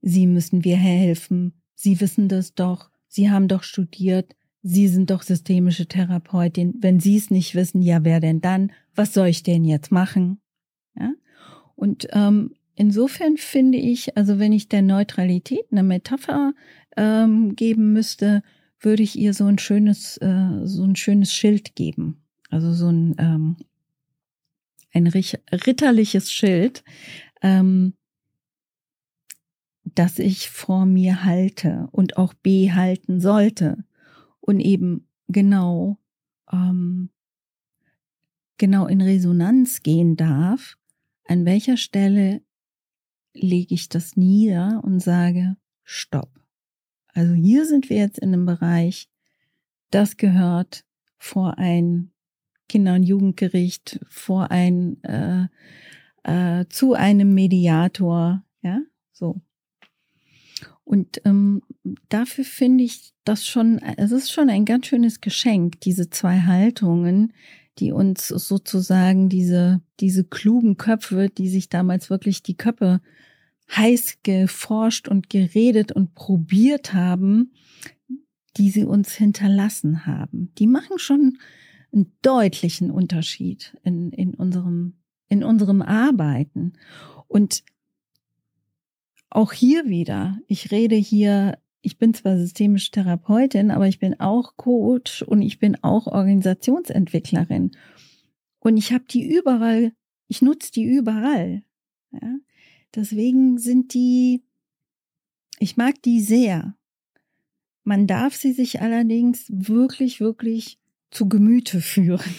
[0.01, 1.63] Sie müssen wir helfen.
[1.73, 2.91] Sie wissen das doch.
[3.07, 4.35] Sie haben doch studiert.
[4.67, 6.73] Sie sind doch systemische Therapeutin.
[6.79, 8.71] Wenn Sie es nicht wissen, ja, wer denn dann?
[8.95, 10.39] Was soll ich denn jetzt machen?
[10.99, 11.13] Ja?
[11.75, 16.55] Und ähm, insofern finde ich, also wenn ich der Neutralität eine Metapher
[16.97, 18.41] ähm, geben müsste,
[18.79, 22.23] würde ich ihr so ein schönes, äh, so ein schönes Schild geben.
[22.49, 23.57] Also so ein, ähm,
[24.93, 26.83] ein ritterliches Schild,
[27.43, 27.93] ähm,
[29.83, 33.83] das ich vor mir halte und auch behalten sollte
[34.45, 35.97] und eben genau
[36.51, 37.09] ähm,
[38.57, 40.77] genau in Resonanz gehen darf,
[41.25, 42.41] an welcher Stelle
[43.33, 46.29] lege ich das nieder und sage Stopp.
[47.13, 49.09] Also hier sind wir jetzt in einem Bereich,
[49.89, 50.85] das gehört
[51.17, 52.11] vor ein
[52.69, 55.47] Kinder- und Jugendgericht, vor ein äh,
[56.23, 58.81] äh, zu einem Mediator, ja,
[59.11, 59.41] so.
[60.83, 61.61] Und ähm,
[62.09, 67.33] dafür finde ich das schon, es ist schon ein ganz schönes Geschenk, diese zwei Haltungen,
[67.79, 73.01] die uns sozusagen diese, diese klugen Köpfe, die sich damals wirklich die Köpfe
[73.75, 77.51] heiß geforscht und geredet und probiert haben,
[78.57, 80.53] die sie uns hinterlassen haben.
[80.57, 81.37] Die machen schon
[81.91, 84.93] einen deutlichen Unterschied in, in unserem,
[85.27, 86.73] in unserem Arbeiten.
[87.27, 87.63] Und
[89.29, 94.57] auch hier wieder, ich rede hier, ich bin zwar systemische Therapeutin, aber ich bin auch
[94.57, 97.71] Coach und ich bin auch Organisationsentwicklerin.
[98.59, 99.93] Und ich habe die überall,
[100.27, 101.63] ich nutze die überall.
[102.11, 102.37] Ja?
[102.95, 104.41] Deswegen sind die,
[105.59, 106.75] ich mag die sehr.
[107.83, 110.79] Man darf sie sich allerdings wirklich, wirklich
[111.11, 112.33] zu Gemüte führen.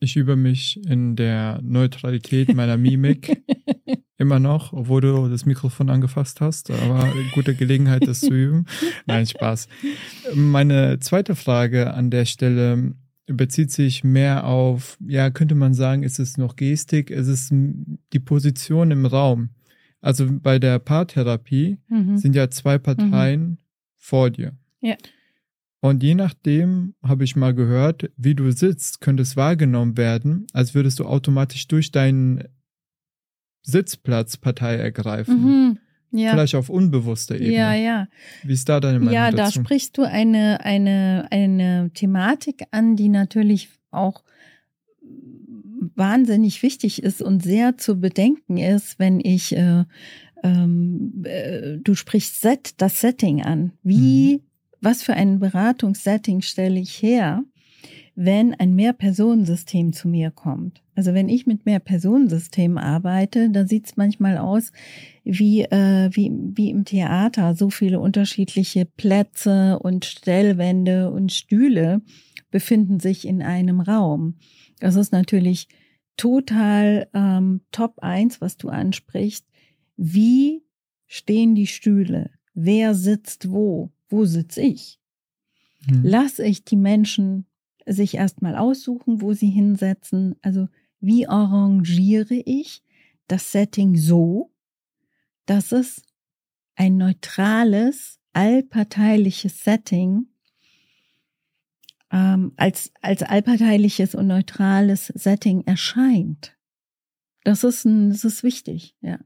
[0.00, 3.42] Ich übe mich in der Neutralität meiner Mimik
[4.18, 8.66] immer noch, obwohl du das Mikrofon angefasst hast, aber gute Gelegenheit, das zu üben.
[9.06, 9.68] Nein, Spaß.
[10.34, 12.94] Meine zweite Frage an der Stelle
[13.26, 18.20] bezieht sich mehr auf, ja, könnte man sagen, ist es noch Gestik, ist es die
[18.20, 19.50] Position im Raum.
[20.00, 22.16] Also bei der Paartherapie mhm.
[22.16, 23.58] sind ja zwei Parteien mhm.
[23.96, 24.52] vor dir.
[24.80, 24.94] Ja.
[25.80, 30.74] Und je nachdem, habe ich mal gehört, wie du sitzt, könnte es wahrgenommen werden, als
[30.74, 32.44] würdest du automatisch durch deinen
[33.66, 35.42] Sitzplatz Partei ergreifen.
[35.42, 35.78] Mhm.
[36.12, 36.30] Ja.
[36.30, 37.52] Vielleicht auf unbewusster Ebene.
[37.52, 38.08] Ja, ja.
[38.44, 39.36] Wie ist da deine Meinung Ja, dazu?
[39.36, 44.22] da sprichst du eine, eine, eine Thematik an, die natürlich auch
[45.94, 49.84] wahnsinnig wichtig ist und sehr zu bedenken ist, wenn ich, äh,
[50.42, 53.72] ähm, äh, du sprichst Set, das Setting an.
[53.82, 54.40] Wie, mhm.
[54.80, 57.42] was für ein Beratungssetting stelle ich her?
[58.16, 60.82] Wenn ein Mehrpersonensystem zu mir kommt.
[60.94, 64.72] Also wenn ich mit Mehrpersonensystemen arbeite, da sieht es manchmal aus
[65.22, 67.54] wie, äh, wie, wie im Theater.
[67.54, 72.00] So viele unterschiedliche Plätze und Stellwände und Stühle
[72.50, 74.36] befinden sich in einem Raum.
[74.80, 75.68] Das ist natürlich
[76.16, 79.46] total ähm, Top eins, was du ansprichst.
[79.98, 80.62] Wie
[81.06, 82.30] stehen die Stühle?
[82.54, 83.90] Wer sitzt wo?
[84.08, 84.98] Wo sitze ich?
[85.86, 86.00] Hm.
[86.02, 87.45] Lass ich die Menschen
[87.86, 90.36] sich erstmal aussuchen, wo sie hinsetzen.
[90.42, 90.68] Also
[91.00, 92.82] wie arrangiere ich
[93.28, 94.52] das Setting so,
[95.46, 96.02] dass es
[96.74, 100.26] ein neutrales, allparteiliches Setting
[102.10, 106.56] ähm, als, als allparteiliches und neutrales Setting erscheint.
[107.44, 109.18] Das ist, ein, das ist wichtig, ja.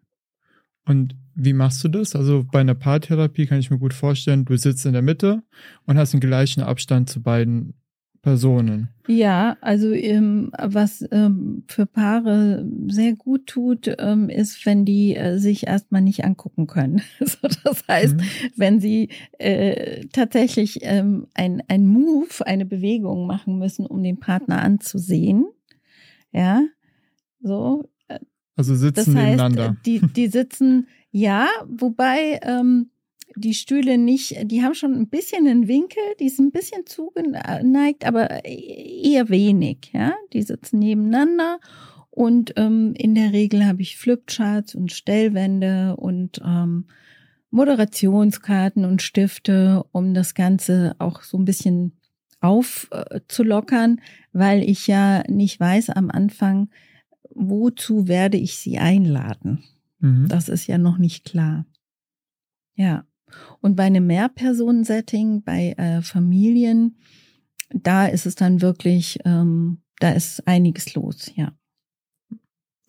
[0.85, 2.17] Und wie machst du das?
[2.17, 5.43] Also bei einer Paartherapie kann ich mir gut vorstellen, du sitzt in der Mitte
[5.87, 7.75] und hast den gleichen Abstand zu beiden
[8.23, 8.91] Personen.
[9.09, 15.39] Ja, also ähm, was ähm, für Paare sehr gut tut, ähm, ist, wenn die äh,
[15.39, 17.01] sich erstmal nicht angucken können.
[17.21, 18.23] so, das heißt, mhm.
[18.57, 24.61] wenn sie äh, tatsächlich ähm, ein, ein Move, eine Bewegung machen müssen, um den Partner
[24.61, 25.47] anzusehen.
[26.31, 26.63] Ja,
[27.41, 27.89] so.
[28.09, 28.19] Äh,
[28.55, 29.77] also sitzen das heißt, nebeneinander.
[29.87, 32.91] Die, die sitzen, ja, wobei ähm,
[33.37, 38.05] die Stühle nicht, die haben schon ein bisschen einen Winkel, die sind ein bisschen zugeneigt,
[38.05, 40.15] aber eher wenig, ja.
[40.33, 41.59] Die sitzen nebeneinander
[42.11, 46.87] und ähm, in der Regel habe ich Flipcharts und Stellwände und ähm,
[47.51, 51.93] Moderationskarten und Stifte, um das Ganze auch so ein bisschen
[52.41, 54.01] aufzulockern, äh,
[54.33, 56.71] weil ich ja nicht weiß am Anfang,
[57.35, 59.63] wozu werde ich sie einladen.
[60.01, 60.27] Mhm.
[60.29, 61.67] Das ist ja noch nicht klar.
[62.75, 63.05] Ja.
[63.61, 66.97] Und bei einem Mehrpersonen-Setting, bei äh, Familien,
[67.73, 71.53] da ist es dann wirklich, ähm, da ist einiges los, ja.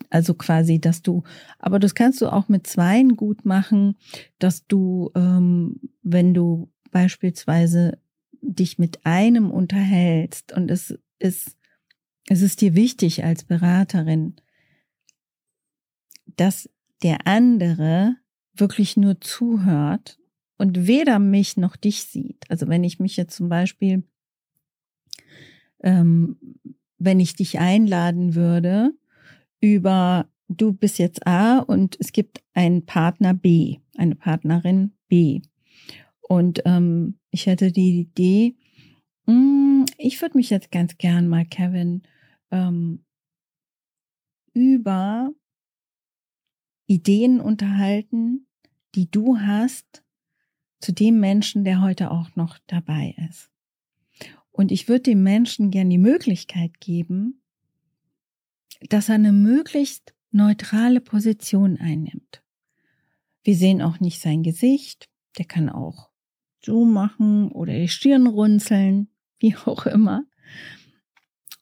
[0.09, 1.23] Also quasi, dass du,
[1.57, 3.95] aber das kannst du auch mit Zweien gut machen,
[4.39, 7.97] dass du, ähm, wenn du beispielsweise
[8.41, 11.55] dich mit einem unterhältst und es ist,
[12.27, 14.35] es ist dir wichtig als Beraterin,
[16.25, 16.69] dass
[17.03, 18.15] der andere
[18.53, 20.20] wirklich nur zuhört
[20.61, 22.45] und weder mich noch dich sieht.
[22.47, 24.03] Also wenn ich mich jetzt zum Beispiel,
[25.81, 26.37] ähm,
[26.99, 28.93] wenn ich dich einladen würde
[29.59, 35.41] über, du bist jetzt A und es gibt einen Partner B, eine Partnerin B.
[36.21, 38.55] Und ähm, ich hätte die Idee,
[39.25, 42.03] mh, hm, ich würde mich jetzt ganz gern mal, Kevin,
[42.51, 43.03] ähm,
[44.53, 45.33] über
[46.85, 48.45] Ideen unterhalten,
[48.93, 50.03] die du hast,
[50.81, 53.49] zu dem Menschen, der heute auch noch dabei ist.
[54.51, 57.41] Und ich würde dem Menschen gern die Möglichkeit geben,
[58.89, 62.43] dass er eine möglichst neutrale Position einnimmt.
[63.43, 65.09] Wir sehen auch nicht sein Gesicht.
[65.37, 66.09] Der kann auch
[66.63, 69.07] so machen oder die Stirn runzeln,
[69.39, 70.23] wie auch immer.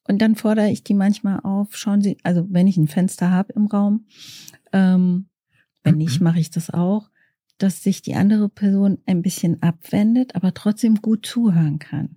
[0.04, 3.54] Und dann fordere ich die manchmal auf, schauen Sie, also wenn ich ein Fenster habe
[3.54, 4.08] im Raum,
[4.74, 5.30] ähm,
[5.84, 7.10] wenn nicht, mache ich das auch,
[7.60, 12.16] dass sich die andere Person ein bisschen abwendet, aber trotzdem gut zuhören kann.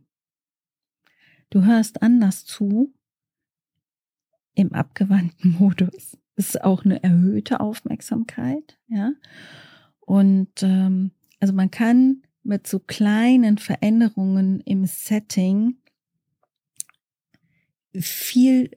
[1.51, 2.95] Du hörst anders zu
[4.55, 6.16] im abgewandten Modus.
[6.36, 9.12] Das ist auch eine erhöhte Aufmerksamkeit, ja.
[10.01, 15.76] Und ähm, also man kann mit so kleinen Veränderungen im Setting
[17.93, 18.70] viel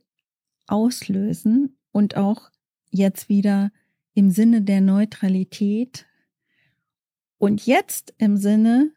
[0.68, 2.50] auslösen und auch
[2.90, 3.72] jetzt wieder
[4.14, 6.06] im Sinne der Neutralität
[7.46, 8.92] und jetzt im Sinne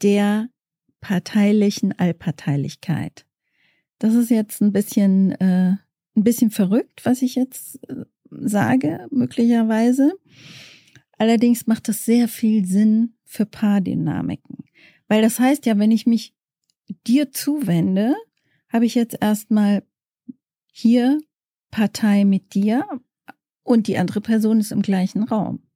[0.00, 0.48] der
[1.02, 3.26] parteilichen Allparteilichkeit.
[3.98, 5.76] Das ist jetzt ein bisschen, äh,
[6.16, 10.14] ein bisschen verrückt, was ich jetzt äh, sage, möglicherweise.
[11.18, 14.64] Allerdings macht das sehr viel Sinn für Paardynamiken.
[15.08, 16.34] Weil das heißt ja, wenn ich mich
[17.06, 18.14] dir zuwende,
[18.70, 19.82] habe ich jetzt erstmal
[20.72, 21.20] hier
[21.70, 22.86] Partei mit dir
[23.62, 25.67] und die andere Person ist im gleichen Raum.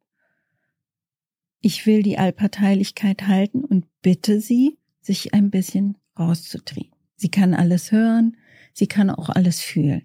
[1.63, 6.91] Ich will die Allparteilichkeit halten und bitte sie, sich ein bisschen rauszudrehen.
[7.15, 8.37] Sie kann alles hören,
[8.73, 10.03] sie kann auch alles fühlen.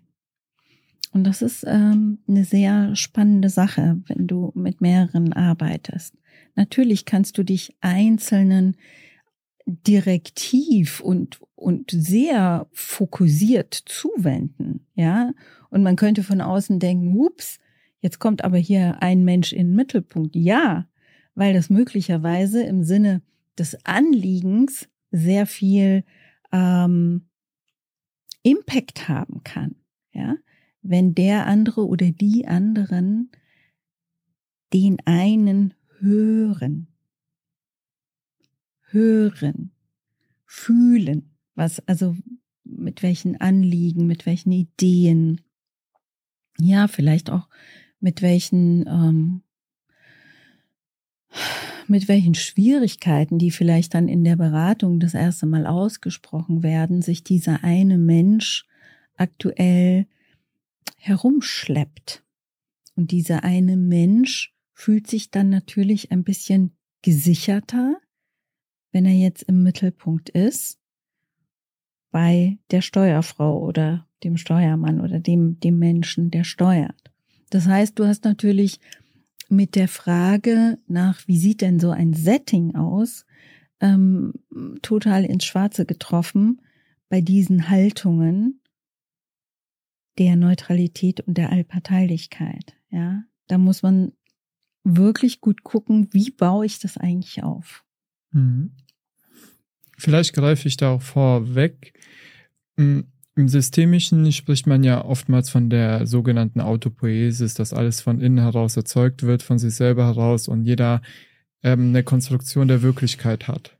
[1.14, 6.14] Und das ist ähm, eine sehr spannende Sache, wenn du mit mehreren arbeitest.
[6.56, 8.78] Natürlich kannst du dich einzelnen
[9.66, 15.32] direktiv und, und sehr fokussiert zuwenden, ja.
[15.70, 17.58] Und man könnte von außen denken, ups,
[18.00, 20.36] jetzt kommt aber hier ein Mensch in den Mittelpunkt.
[20.36, 20.88] Ja,
[21.38, 23.22] weil das möglicherweise im Sinne
[23.58, 26.04] des Anliegens sehr viel
[26.52, 27.30] ähm,
[28.44, 29.76] Impact haben kann,
[30.12, 30.36] ja.
[30.82, 33.32] Wenn der andere oder die anderen
[34.74, 36.88] den einen hören
[38.92, 39.72] hören,
[40.46, 42.16] fühlen, was, also
[42.64, 45.42] mit welchen Anliegen, mit welchen Ideen,
[46.60, 47.48] ja, vielleicht auch
[48.00, 49.42] mit welchen, ähm,
[51.88, 57.24] mit welchen Schwierigkeiten, die vielleicht dann in der Beratung das erste Mal ausgesprochen werden, sich
[57.24, 58.66] dieser eine Mensch
[59.16, 60.08] aktuell
[60.98, 62.24] herumschleppt.
[62.96, 67.98] Und dieser eine Mensch fühlt sich dann natürlich ein bisschen gesicherter,
[68.92, 70.80] wenn er jetzt im Mittelpunkt ist,
[72.12, 77.12] bei der Steuerfrau oder dem Steuermann oder dem, dem Menschen, der steuert.
[77.50, 78.80] Das heißt, du hast natürlich
[79.50, 83.26] mit der Frage nach, wie sieht denn so ein Setting aus,
[83.80, 84.34] ähm,
[84.82, 86.62] total ins Schwarze getroffen
[87.10, 88.62] bei diesen Haltungen
[90.18, 92.76] der Neutralität und der Allparteilichkeit.
[92.90, 94.14] Ja, da muss man
[94.84, 97.84] wirklich gut gucken, wie baue ich das eigentlich auf.
[98.32, 98.72] Mhm.
[99.98, 101.94] Vielleicht greife ich da auch vorweg.
[103.38, 108.76] Im Systemischen spricht man ja oftmals von der sogenannten Autopoesis, dass alles von innen heraus
[108.76, 111.04] erzeugt wird, von sich selber heraus und jeder
[111.62, 113.78] ähm, eine Konstruktion der Wirklichkeit hat.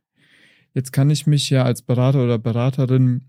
[0.74, 3.22] Jetzt kann ich mich ja als Berater oder Beraterin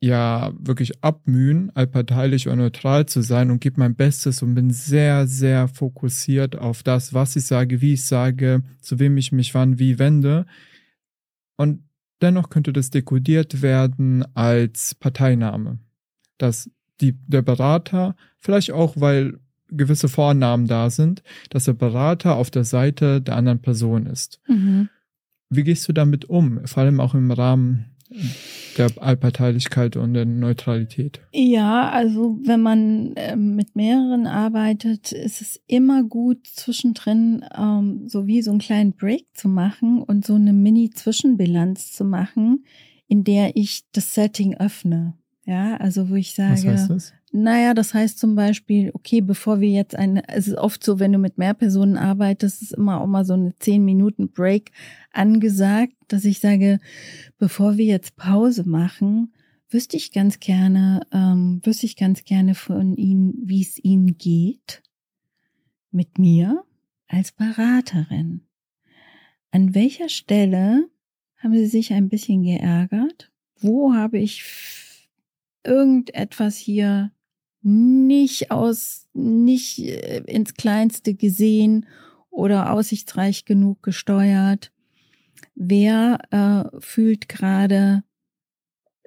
[0.00, 5.26] ja wirklich abmühen, allparteilich oder neutral zu sein und gebe mein Bestes und bin sehr,
[5.26, 9.78] sehr fokussiert auf das, was ich sage, wie ich sage, zu wem ich mich wann
[9.78, 10.46] wie wende.
[11.58, 11.82] Und
[12.20, 15.78] dennoch könnte das dekodiert werden als Parteiname.
[16.38, 19.38] Dass die, der Berater, vielleicht auch, weil
[19.70, 24.40] gewisse Vornamen da sind, dass der Berater auf der Seite der anderen Person ist.
[24.48, 24.88] Mhm.
[25.50, 26.66] Wie gehst du damit um?
[26.66, 27.86] Vor allem auch im Rahmen
[28.78, 31.20] der Allparteilichkeit und der Neutralität.
[31.32, 38.26] Ja, also wenn man äh, mit mehreren arbeitet, ist es immer gut, zwischendrin ähm, so
[38.26, 42.64] wie so einen kleinen Break zu machen und so eine Mini-Zwischenbilanz zu machen,
[43.06, 45.14] in der ich das Setting öffne.
[45.44, 47.12] Ja, also wo ich sage, Was heißt das?
[47.30, 51.12] Naja, das heißt zum Beispiel, okay, bevor wir jetzt eine, es ist oft so, wenn
[51.12, 54.72] du mit mehr Personen arbeitest, ist immer auch mal so eine zehn Minuten Break
[55.12, 56.80] angesagt, dass ich sage,
[57.38, 59.34] bevor wir jetzt Pause machen,
[59.68, 64.82] wüsste ich ganz gerne, ähm, wüsste ich ganz gerne von Ihnen, wie es Ihnen geht
[65.90, 66.64] mit mir
[67.08, 68.46] als Beraterin.
[69.50, 70.88] An welcher Stelle
[71.36, 73.30] haben Sie sich ein bisschen geärgert?
[73.60, 75.08] Wo habe ich
[75.64, 77.12] irgendetwas hier
[77.62, 81.86] nicht aus, nicht äh, ins Kleinste gesehen
[82.30, 84.72] oder aussichtsreich genug gesteuert.
[85.54, 88.04] Wer äh, fühlt gerade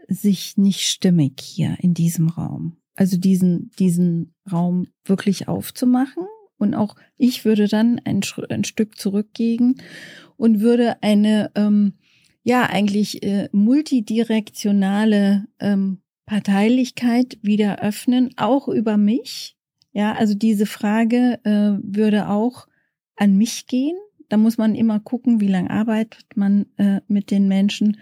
[0.08, 2.82] sich nicht stimmig hier in diesem Raum?
[2.96, 6.24] also diesen, diesen Raum wirklich aufzumachen.
[6.58, 9.82] Und auch ich würde dann ein, ein Stück zurückgehen
[10.38, 11.94] und würde eine, ähm,
[12.44, 19.56] ja, eigentlich äh, multidirektionale ähm, Parteilichkeit wieder öffnen, auch über mich.
[19.94, 22.68] Ja, also diese Frage äh, würde auch
[23.16, 23.98] an mich gehen.
[24.30, 27.98] Da muss man immer gucken, wie lange arbeitet man äh, mit den Menschen.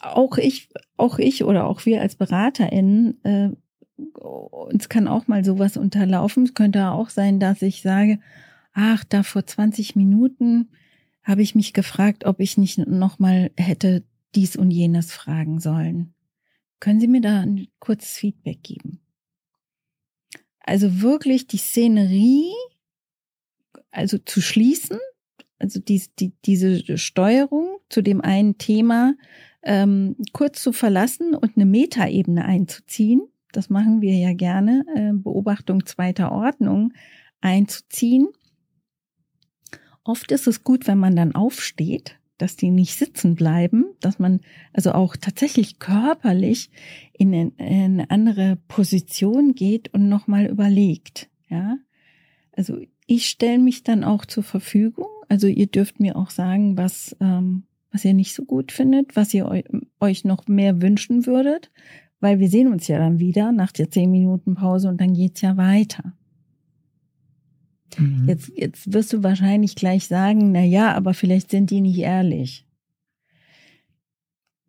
[0.00, 3.50] Auch ich, auch ich oder auch wir als BeraterInnen, äh,
[3.96, 6.44] uns kann auch mal sowas unterlaufen.
[6.44, 8.18] Es könnte auch sein, dass ich sage,
[8.72, 10.68] ach, da vor 20 Minuten
[11.22, 14.02] habe ich mich gefragt, ob ich nicht nochmal hätte
[14.34, 16.14] dies und jenes fragen sollen.
[16.82, 18.98] Können Sie mir da ein kurzes Feedback geben?
[20.58, 22.50] Also wirklich die Szenerie,
[23.92, 24.98] also zu schließen,
[25.60, 29.14] also die, die, diese Steuerung zu dem einen Thema
[29.62, 33.28] ähm, kurz zu verlassen und eine Metaebene einzuziehen.
[33.52, 36.94] Das machen wir ja gerne, äh, Beobachtung zweiter Ordnung
[37.40, 38.26] einzuziehen.
[40.02, 44.40] Oft ist es gut, wenn man dann aufsteht, dass die nicht sitzen bleiben, dass man
[44.72, 46.70] also auch tatsächlich körperlich
[47.12, 51.30] in, in eine andere Position geht und nochmal überlegt.
[51.48, 51.78] Ja,
[52.52, 55.06] also ich stelle mich dann auch zur Verfügung.
[55.28, 57.62] Also ihr dürft mir auch sagen, was ähm,
[57.92, 59.64] was ihr nicht so gut findet, was ihr
[60.00, 61.70] euch noch mehr wünschen würdet,
[62.20, 65.42] weil wir sehen uns ja dann wieder nach der zehn Minuten Pause und dann geht's
[65.42, 66.14] ja weiter.
[67.98, 68.28] Mhm.
[68.28, 72.66] Jetzt, jetzt wirst du wahrscheinlich gleich sagen, na ja, aber vielleicht sind die nicht ehrlich.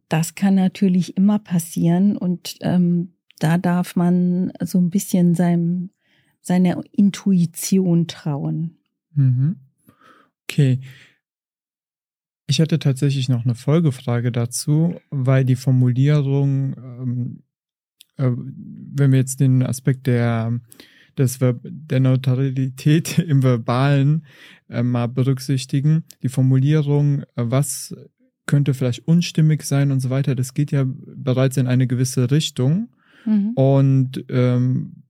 [0.09, 5.89] Das kann natürlich immer passieren und ähm, da darf man so ein bisschen seinem,
[6.41, 8.77] seiner Intuition trauen.
[9.15, 9.57] Mhm.
[10.43, 10.79] Okay.
[12.45, 17.43] Ich hätte tatsächlich noch eine Folgefrage dazu, weil die Formulierung, ähm,
[18.17, 20.59] äh, wenn wir jetzt den Aspekt der
[21.17, 24.25] des Ver der Neutralität im Verbalen
[24.69, 26.03] äh, mal berücksichtigen.
[26.21, 27.95] Die Formulierung, äh, was
[28.45, 32.89] könnte vielleicht unstimmig sein und so weiter, das geht ja bereits in eine gewisse Richtung.
[33.25, 33.51] Mhm.
[33.51, 35.03] Und ähm,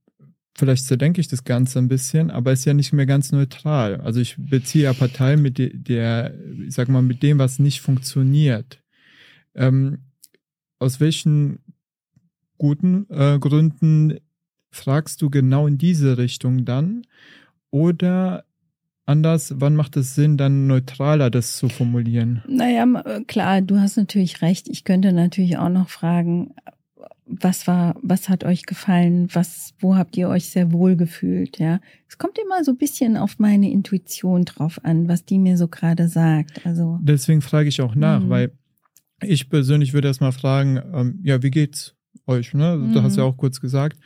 [0.56, 4.02] vielleicht zerdenke ich das Ganze ein bisschen, aber ist ja nicht mehr ganz neutral.
[4.02, 6.34] Also ich beziehe ja Partei mit der,
[6.66, 8.82] ich sag mal, mit dem, was nicht funktioniert.
[9.56, 10.00] Ähm,
[10.80, 11.60] aus welchen
[12.58, 14.20] guten äh, Gründen
[14.76, 17.04] fragst du genau in diese Richtung dann?
[17.72, 18.46] Oder
[19.06, 22.44] anders, wann macht es Sinn, dann neutraler das zu formulieren?
[22.48, 24.68] Naja, äh, klar, du hast natürlich recht.
[24.70, 26.54] Ich könnte natürlich auch noch fragen,
[27.26, 29.28] was war, was hat euch gefallen?
[29.34, 31.58] Was, wo habt ihr euch sehr wohl gefühlt?
[31.58, 35.58] Ja, es kommt immer so ein bisschen auf meine Intuition drauf an, was die mir
[35.58, 36.66] so gerade sagt.
[36.66, 38.30] Also deswegen frage ich auch nach, mhm.
[38.30, 38.52] weil
[39.22, 41.96] ich persönlich würde erstmal fragen, ähm, ja, wie geht's
[42.28, 42.54] euch?
[42.54, 42.78] Ne?
[42.78, 42.94] Mhm.
[42.94, 43.98] Du hast ja auch kurz gesagt.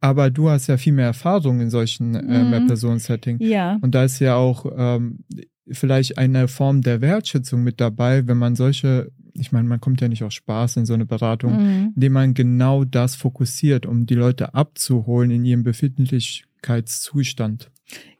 [0.00, 2.50] Aber du hast ja viel mehr Erfahrung in solchen äh, mhm.
[2.50, 3.38] Mehrpersonen-Setting.
[3.40, 3.78] Ja.
[3.82, 5.24] Und da ist ja auch ähm,
[5.70, 10.08] vielleicht eine Form der Wertschätzung mit dabei, wenn man solche, ich meine, man kommt ja
[10.08, 11.92] nicht aus Spaß in so eine Beratung, mhm.
[11.94, 17.70] indem man genau das fokussiert, um die Leute abzuholen in ihrem Befindlichkeitszustand.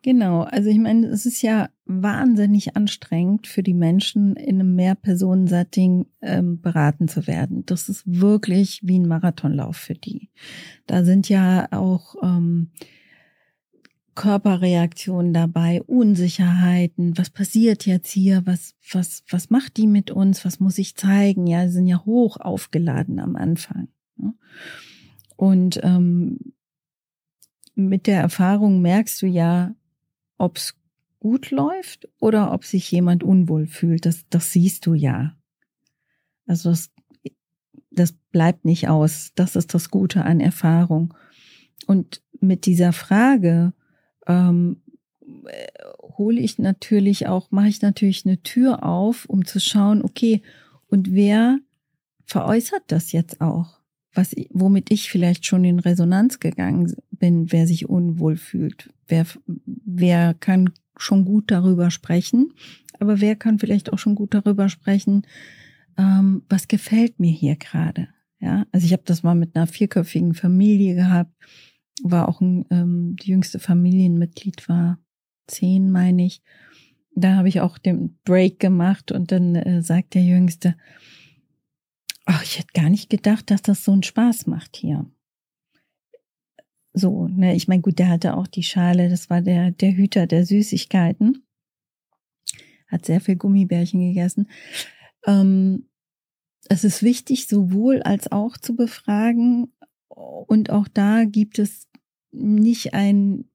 [0.03, 6.07] Genau, also ich meine, es ist ja wahnsinnig anstrengend für die Menschen in einem Mehrpersonen-Setting
[6.23, 7.67] ähm, beraten zu werden.
[7.67, 10.31] Das ist wirklich wie ein Marathonlauf für die.
[10.87, 12.71] Da sind ja auch ähm,
[14.15, 20.61] Körperreaktionen dabei, Unsicherheiten, was passiert jetzt hier, was, was, was macht die mit uns, was
[20.61, 21.47] muss ich zeigen?
[21.47, 23.89] Ja, sie sind ja hoch aufgeladen am Anfang.
[24.17, 24.35] Ne?
[25.37, 26.39] Und ähm,
[27.89, 29.75] mit der Erfahrung merkst du ja,
[30.39, 30.77] ob es
[31.21, 34.07] gut läuft oder ob sich jemand unwohl fühlt.
[34.07, 35.37] Das, das siehst du ja.
[36.47, 36.91] Also das,
[37.91, 39.33] das bleibt nicht aus.
[39.35, 41.15] Das ist das Gute an Erfahrung.
[41.87, 43.73] Und mit dieser Frage
[44.27, 44.83] ähm,
[46.03, 50.43] hole ich natürlich auch, mache ich natürlich eine Tür auf, um zu schauen, okay,
[50.89, 51.59] und wer
[52.25, 53.80] veräußert das jetzt auch?
[54.21, 58.91] Was, womit ich vielleicht schon in Resonanz gegangen bin, wer sich unwohl fühlt.
[59.09, 62.53] Wer, wer kann schon gut darüber sprechen,
[62.99, 65.27] aber wer kann vielleicht auch schon gut darüber sprechen,
[65.97, 68.09] ähm, was gefällt mir hier gerade.
[68.41, 71.33] Ja, also ich habe das mal mit einer vierköpfigen Familie gehabt,
[72.03, 74.99] war auch ein, ähm, die jüngste Familienmitglied war
[75.47, 76.43] zehn, meine ich.
[77.15, 80.77] Da habe ich auch den Break gemacht und dann äh, sagt der Jüngste,
[82.51, 85.07] ich hätte gar nicht gedacht, dass das so einen Spaß macht hier
[86.93, 90.27] so, ne, ich meine, gut, der hatte auch die Schale, das war der, der Hüter
[90.27, 91.45] der Süßigkeiten.
[92.89, 94.49] Hat sehr viel Gummibärchen gegessen.
[95.25, 95.89] Ähm,
[96.69, 99.73] es ist wichtig, sowohl als auch zu befragen
[100.09, 101.89] und auch da gibt es
[102.33, 103.49] nicht ein,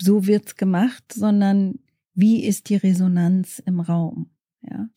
[0.00, 1.80] so wird's gemacht, sondern
[2.14, 4.30] wie ist die Resonanz im Raum,
[4.62, 4.88] ja.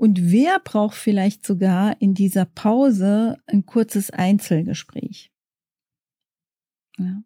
[0.00, 5.30] Und wer braucht vielleicht sogar in dieser Pause ein kurzes Einzelgespräch?
[6.96, 7.22] Ja.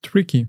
[0.00, 0.48] Tricky.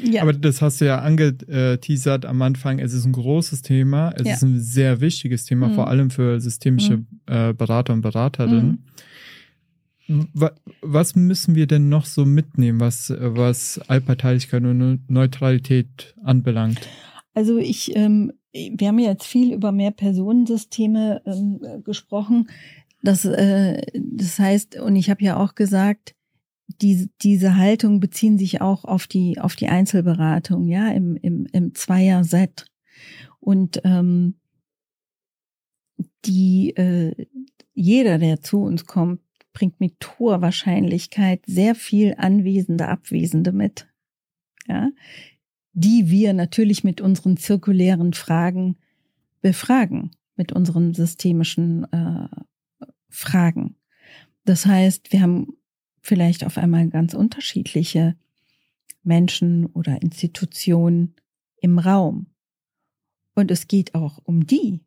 [0.00, 0.22] Ja.
[0.22, 2.80] Aber das hast du ja angeteasert am Anfang.
[2.80, 4.10] Es ist ein großes Thema.
[4.16, 4.34] Es ja.
[4.34, 5.74] ist ein sehr wichtiges Thema, mhm.
[5.74, 7.06] vor allem für systemische mhm.
[7.26, 8.84] äh, Berater und Beraterinnen.
[10.08, 10.28] Mhm.
[10.80, 16.80] Was müssen wir denn noch so mitnehmen, was, was Allparteilichkeit und Neutralität anbelangt?
[17.34, 18.32] Also ich, ähm,
[18.76, 22.48] wir haben jetzt viel über Mehrpersonensysteme ähm, gesprochen.
[23.02, 26.14] Das, äh, das heißt, und ich habe ja auch gesagt,
[26.82, 31.74] die, diese Haltung beziehen sich auch auf die, auf die Einzelberatung, ja, im, im, im
[31.74, 32.66] Zweier-Set.
[33.40, 34.34] Und ähm,
[36.24, 37.26] die, äh,
[37.74, 39.20] jeder, der zu uns kommt,
[39.52, 43.88] bringt mit hoher Wahrscheinlichkeit sehr viel Anwesende, Abwesende mit,
[44.66, 44.90] ja,
[45.78, 48.76] die wir natürlich mit unseren zirkulären Fragen
[49.40, 52.26] befragen, mit unseren systemischen äh,
[53.08, 53.76] Fragen.
[54.44, 55.56] Das heißt, wir haben
[56.00, 58.16] vielleicht auf einmal ganz unterschiedliche
[59.04, 61.14] Menschen oder Institutionen
[61.60, 62.26] im Raum.
[63.36, 64.80] Und es geht auch um die,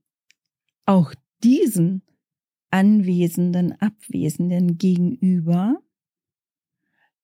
[0.85, 2.01] auch diesen
[2.69, 5.81] Anwesenden, Abwesenden gegenüber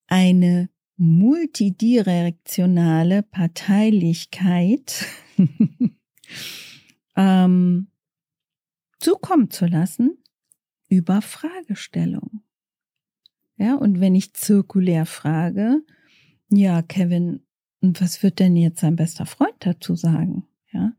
[0.07, 5.05] eine multidirektionale Parteilichkeit
[7.15, 7.87] ähm,
[8.99, 10.17] zukommen zu lassen
[10.89, 12.43] über Fragestellungen.
[13.57, 15.81] Ja, und wenn ich zirkulär frage,
[16.49, 17.41] ja, Kevin,
[17.81, 20.47] und was wird denn jetzt sein bester Freund dazu sagen?
[20.71, 20.93] Ja,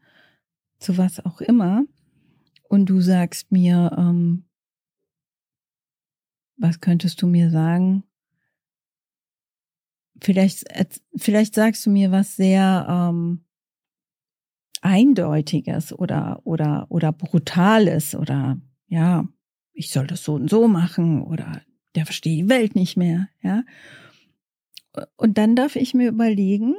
[0.78, 1.84] zu was auch immer.
[2.68, 4.44] Und du sagst mir, ähm,
[6.56, 8.04] was könntest du mir sagen?
[10.20, 10.64] Vielleicht,
[11.16, 13.44] vielleicht sagst du mir was sehr ähm,
[14.80, 19.28] Eindeutiges oder oder oder Brutales oder ja,
[19.72, 21.62] ich soll das so und so machen oder
[21.94, 23.64] der versteht die Welt nicht mehr, ja.
[25.16, 26.74] Und dann darf ich mir überlegen,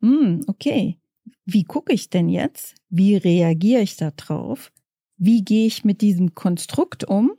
[0.00, 0.98] hm, okay,
[1.44, 2.74] wie gucke ich denn jetzt?
[2.88, 4.72] Wie reagiere ich da drauf?
[5.16, 7.32] Wie gehe ich mit diesem Konstrukt um,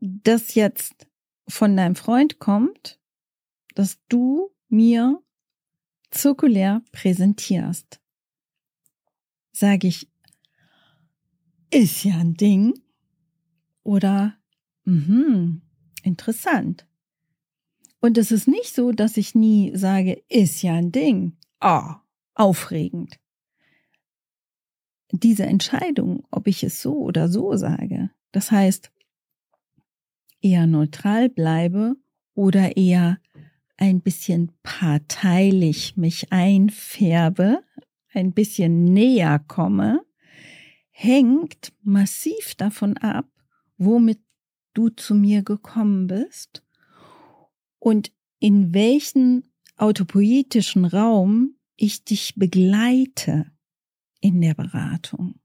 [0.00, 1.08] das jetzt
[1.48, 3.00] von deinem Freund kommt,
[3.78, 5.22] dass du mir
[6.10, 8.00] zirkulär präsentierst?
[9.52, 10.08] Sage ich,
[11.70, 12.80] ist ja ein Ding
[13.82, 14.38] oder
[14.88, 15.60] Mhm,
[16.02, 16.86] interessant.
[18.00, 21.36] Und es ist nicht so, dass ich nie sage, ist ja ein Ding.
[21.60, 22.00] Ah, oh,
[22.34, 23.20] aufregend.
[25.12, 28.90] Diese Entscheidung, ob ich es so oder so sage, das heißt,
[30.40, 31.94] eher neutral bleibe
[32.34, 33.18] oder eher
[33.78, 37.62] ein bisschen parteilich mich einfärbe,
[38.12, 40.04] ein bisschen näher komme,
[40.90, 43.30] hängt massiv davon ab,
[43.78, 44.20] womit
[44.74, 46.64] du zu mir gekommen bist
[47.78, 49.44] und in welchen
[49.76, 53.46] autopoetischen Raum ich dich begleite
[54.20, 55.40] in der Beratung.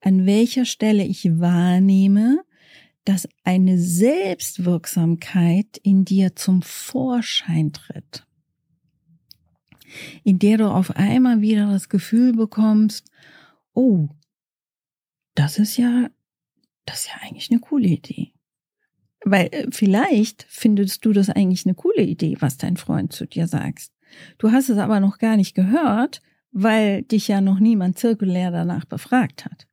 [0.00, 2.44] An welcher Stelle ich wahrnehme,
[3.04, 8.26] dass eine Selbstwirksamkeit in dir zum Vorschein tritt.
[10.24, 13.10] In der du auf einmal wieder das Gefühl bekommst,
[13.74, 14.08] oh,
[15.34, 16.08] das ist ja,
[16.86, 18.32] das ist ja eigentlich eine coole Idee.
[19.24, 23.46] Weil äh, vielleicht findest du das eigentlich eine coole Idee, was dein Freund zu dir
[23.46, 23.90] sagt.
[24.38, 28.84] Du hast es aber noch gar nicht gehört, weil dich ja noch niemand zirkulär danach
[28.84, 29.66] befragt hat.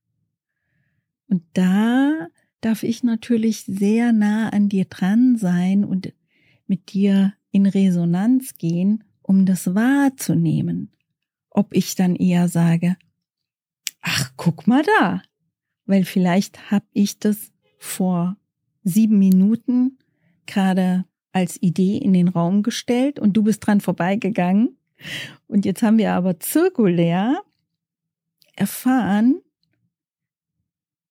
[1.27, 2.27] Und da
[2.61, 6.13] darf ich natürlich sehr nah an dir dran sein und
[6.67, 10.91] mit dir in Resonanz gehen, um das wahrzunehmen.
[11.49, 12.95] Ob ich dann eher sage,
[14.01, 15.21] ach, guck mal da,
[15.85, 18.37] weil vielleicht habe ich das vor
[18.83, 19.97] sieben Minuten
[20.45, 24.77] gerade als Idee in den Raum gestellt und du bist dran vorbeigegangen.
[25.47, 27.41] Und jetzt haben wir aber zirkulär
[28.55, 29.41] erfahren,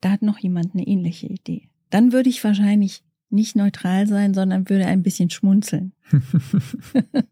[0.01, 1.68] da hat noch jemand eine ähnliche Idee.
[1.90, 5.92] Dann würde ich wahrscheinlich nicht neutral sein, sondern würde ein bisschen schmunzeln.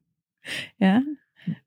[0.78, 1.02] ja,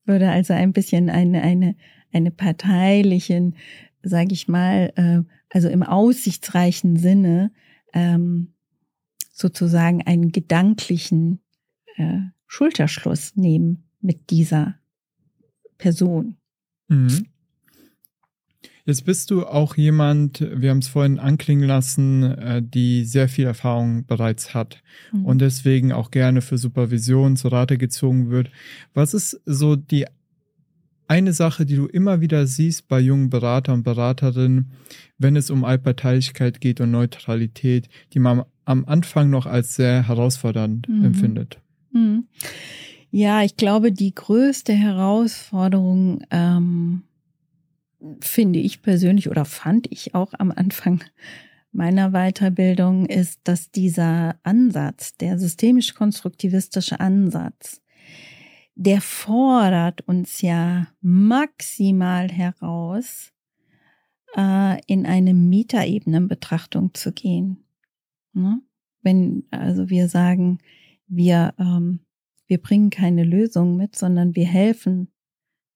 [0.05, 1.75] würde also ein bisschen eine eine
[2.13, 3.55] eine parteilichen,
[4.03, 7.51] sage ich mal, äh, also im aussichtsreichen Sinne
[7.93, 8.53] ähm,
[9.31, 11.39] sozusagen einen gedanklichen
[11.95, 14.75] äh, Schulterschluss nehmen mit dieser
[15.77, 16.37] Person.
[16.87, 17.27] Mhm.
[18.91, 23.45] Jetzt bist du auch jemand, wir haben es vorhin anklingen lassen, äh, die sehr viel
[23.45, 24.83] Erfahrung bereits hat
[25.13, 25.23] mhm.
[25.23, 28.51] und deswegen auch gerne für Supervision zur Rate gezogen wird.
[28.93, 30.07] Was ist so die
[31.07, 34.71] eine Sache, die du immer wieder siehst bei jungen Berater und Beraterinnen,
[35.17, 40.89] wenn es um Allparteilichkeit geht und Neutralität, die man am Anfang noch als sehr herausfordernd
[40.89, 41.05] mhm.
[41.05, 41.61] empfindet?
[41.93, 42.25] Mhm.
[43.09, 47.03] Ja, ich glaube, die größte Herausforderung ähm,
[48.19, 51.03] finde ich persönlich oder fand ich auch am Anfang
[51.71, 57.81] meiner Weiterbildung ist, dass dieser Ansatz, der systemisch-konstruktivistische Ansatz,
[58.75, 63.31] der fordert uns ja maximal heraus,
[64.35, 67.63] äh, in eine Metaebenenbetrachtung zu gehen.
[68.33, 68.61] Ne?
[69.01, 70.59] Wenn also wir sagen,
[71.07, 71.99] wir, ähm,
[72.47, 75.11] wir bringen keine Lösung mit, sondern wir helfen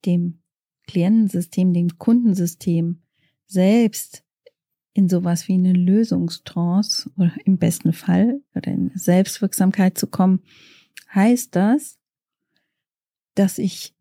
[0.06, 0.40] dem
[0.88, 3.02] Klientensystem, dem Kundensystem
[3.46, 4.24] selbst
[4.94, 10.42] in sowas wie eine Lösungstrance oder im besten Fall oder in Selbstwirksamkeit zu kommen,
[11.14, 11.98] heißt das,
[13.36, 13.94] dass ich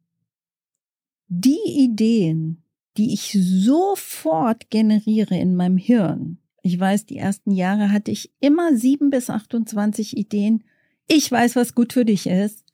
[1.27, 2.63] die Ideen,
[2.97, 8.75] die ich sofort generiere in meinem Hirn, ich weiß, die ersten Jahre hatte ich immer
[8.75, 10.65] sieben bis 28 Ideen.
[11.07, 12.65] Ich weiß, was gut für dich ist.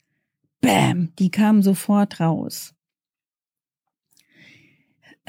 [0.60, 2.72] Bäm, die kamen sofort raus.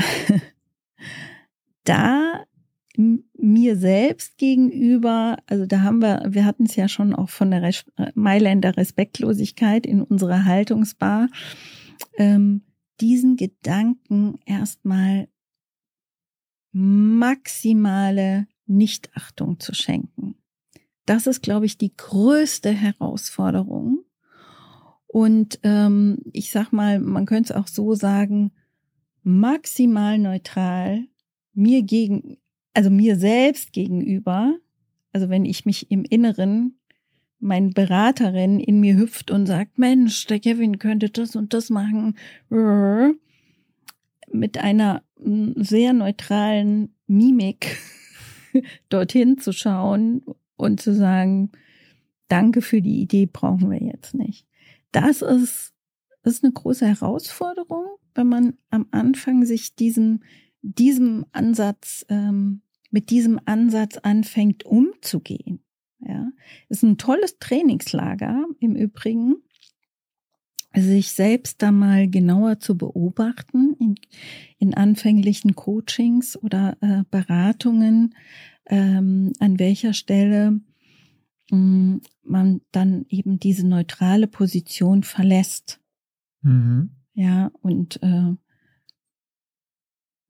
[1.84, 2.46] da
[3.38, 7.64] mir selbst gegenüber, also da haben wir, wir hatten es ja schon auch von der
[7.64, 11.28] Res Mailänder Respektlosigkeit in unserer Haltungsbar,
[12.18, 12.62] ähm,
[13.00, 15.28] diesen Gedanken erstmal
[16.72, 20.36] maximale Nichtachtung zu schenken.
[21.06, 24.06] Das ist, glaube ich, die größte Herausforderung.
[25.08, 28.52] Und ähm, ich sag mal, man könnte es auch so sagen,
[29.24, 31.06] maximal neutral
[31.54, 32.38] mir gegen,
[32.74, 34.56] also mir selbst gegenüber,
[35.12, 36.80] also wenn ich mich im Inneren,
[37.40, 42.16] mein Beraterin in mir hüpft und sagt, Mensch, der Kevin könnte das und das machen,
[44.32, 47.78] mit einer mm, sehr neutralen Mimik
[48.90, 50.24] dorthin zu schauen
[50.56, 51.52] und zu sagen,
[52.28, 54.46] danke für die Idee, brauchen wir jetzt nicht.
[54.92, 55.74] Das ist,
[56.24, 57.86] ist eine große Herausforderung,
[58.16, 60.22] wenn man am Anfang sich diesem,
[60.62, 65.64] diesem Ansatz, ähm, mit diesem Ansatz anfängt umzugehen.
[66.00, 66.32] Ja,
[66.68, 69.36] ist ein tolles Trainingslager im Übrigen,
[70.74, 73.96] sich selbst da mal genauer zu beobachten in,
[74.58, 78.16] in anfänglichen Coachings oder äh, Beratungen,
[78.68, 80.62] ähm, an welcher Stelle
[81.50, 85.82] mh, mm, man dann eben diese neutrale Position verlässt.
[86.42, 86.92] Mhm.
[87.22, 88.34] Ja, und äh,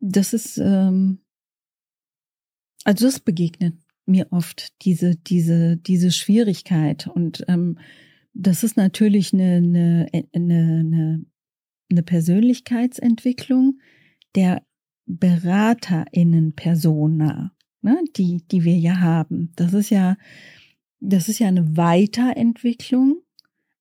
[0.02, 1.20] das ist, ähm,
[2.84, 3.76] also das begegnet
[4.06, 7.08] mir oft, diese, diese, diese Schwierigkeit.
[7.08, 7.80] Und ähm,
[8.34, 11.26] das ist natürlich eine, eine, eine,
[11.90, 13.80] eine Persönlichkeitsentwicklung
[14.36, 14.66] der
[15.06, 19.54] BeraterInnen-Persona, ne, die, die wir ja haben.
[19.56, 20.18] Das ist ja,
[21.00, 23.22] das ist ja eine Weiterentwicklung,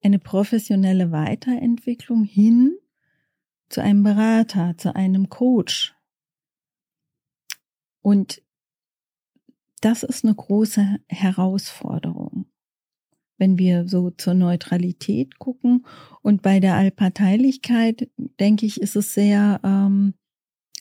[0.01, 2.77] eine professionelle Weiterentwicklung hin
[3.71, 5.95] zu einem Berater, zu einem Coach.
[8.03, 8.43] Und
[9.81, 12.47] das ist eine große Herausforderung,
[13.39, 15.87] wenn wir so zur Neutralität gucken.
[16.21, 20.15] Und bei der Allparteilichkeit, denke ich, ist es sehr, ähm,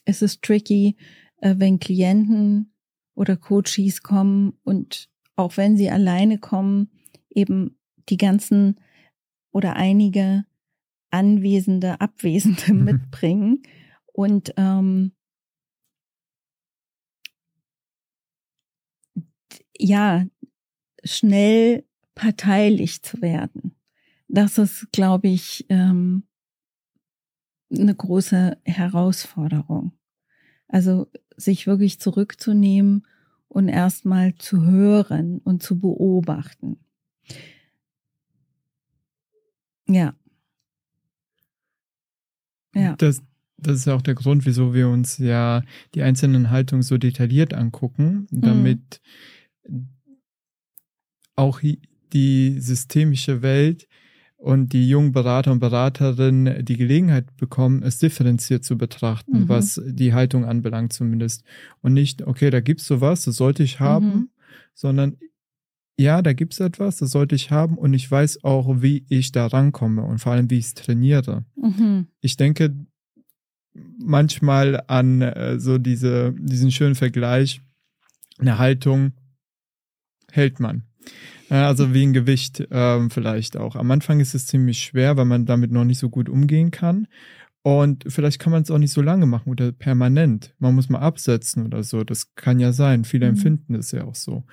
[0.05, 0.97] es ist tricky,
[1.37, 2.73] äh, wenn Klienten
[3.15, 6.89] oder Coaches kommen und auch wenn sie alleine kommen,
[7.29, 7.77] eben
[8.09, 8.79] die ganzen
[9.51, 10.45] oder einige
[11.11, 12.83] Anwesende, Abwesende mhm.
[12.83, 13.63] mitbringen
[14.13, 15.13] und ähm,
[19.77, 20.25] ja,
[21.03, 21.85] schnell
[22.15, 23.75] parteilich zu werden.
[24.27, 26.23] Das ist, glaube ich, ähm,
[27.71, 29.93] eine große Herausforderung.
[30.67, 33.07] Also sich wirklich zurückzunehmen
[33.47, 36.79] und erstmal zu hören und zu beobachten.
[39.87, 40.13] Ja.
[42.79, 42.95] Ja.
[42.97, 43.21] Das,
[43.57, 45.63] das ist auch der Grund, wieso wir uns ja
[45.95, 49.01] die einzelnen Haltungen so detailliert angucken, damit
[49.67, 49.89] mhm.
[51.35, 51.61] auch
[52.13, 53.87] die systemische Welt
[54.39, 59.49] und die jungen Berater und Beraterinnen die Gelegenheit bekommen, es differenziert zu betrachten, mhm.
[59.49, 61.43] was die Haltung anbelangt zumindest.
[61.81, 64.29] Und nicht, okay, da gibt's sowas, das sollte ich haben, mhm.
[64.73, 65.17] sondern
[65.99, 69.47] ja, da gibt's etwas, das sollte ich haben und ich weiß auch, wie ich da
[69.47, 71.43] rankomme und vor allem, wie ich es trainiere.
[71.57, 72.07] Mhm.
[72.21, 72.73] Ich denke,
[73.97, 77.61] manchmal an äh, so diese, diesen schönen Vergleich,
[78.37, 79.11] eine Haltung
[80.31, 80.83] hält man.
[81.49, 83.75] Also wie ein Gewicht ähm, vielleicht auch.
[83.75, 87.07] Am Anfang ist es ziemlich schwer, weil man damit noch nicht so gut umgehen kann.
[87.61, 90.55] Und vielleicht kann man es auch nicht so lange machen oder permanent.
[90.59, 92.05] Man muss mal absetzen oder so.
[92.05, 93.03] Das kann ja sein.
[93.03, 93.31] Viele mhm.
[93.31, 94.45] empfinden es ja auch so.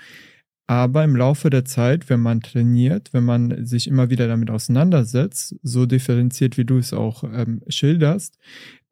[0.67, 5.55] Aber im Laufe der Zeit, wenn man trainiert, wenn man sich immer wieder damit auseinandersetzt,
[5.63, 8.37] so differenziert wie du es auch ähm, schilderst,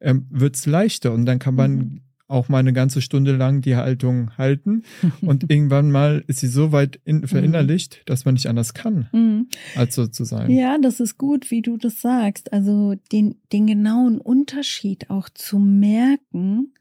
[0.01, 2.01] ähm, wird es leichter und dann kann man mhm.
[2.29, 4.85] auch mal eine ganze Stunde lang die Haltung halten
[5.21, 7.29] und irgendwann mal ist sie so weit in, mhm.
[7.29, 9.49] verinnerlicht, dass man nicht anders kann, mhm.
[9.75, 10.53] als so zu sein.
[10.53, 12.53] Ja, das ist gut, wie du das sagst.
[12.53, 16.73] Also den, den genauen Unterschied auch zu merken.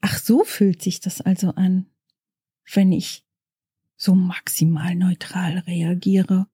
[0.00, 1.86] Ach, so fühlt sich das also an
[2.72, 3.24] wenn ich
[3.96, 6.46] so maximal neutral reagiere.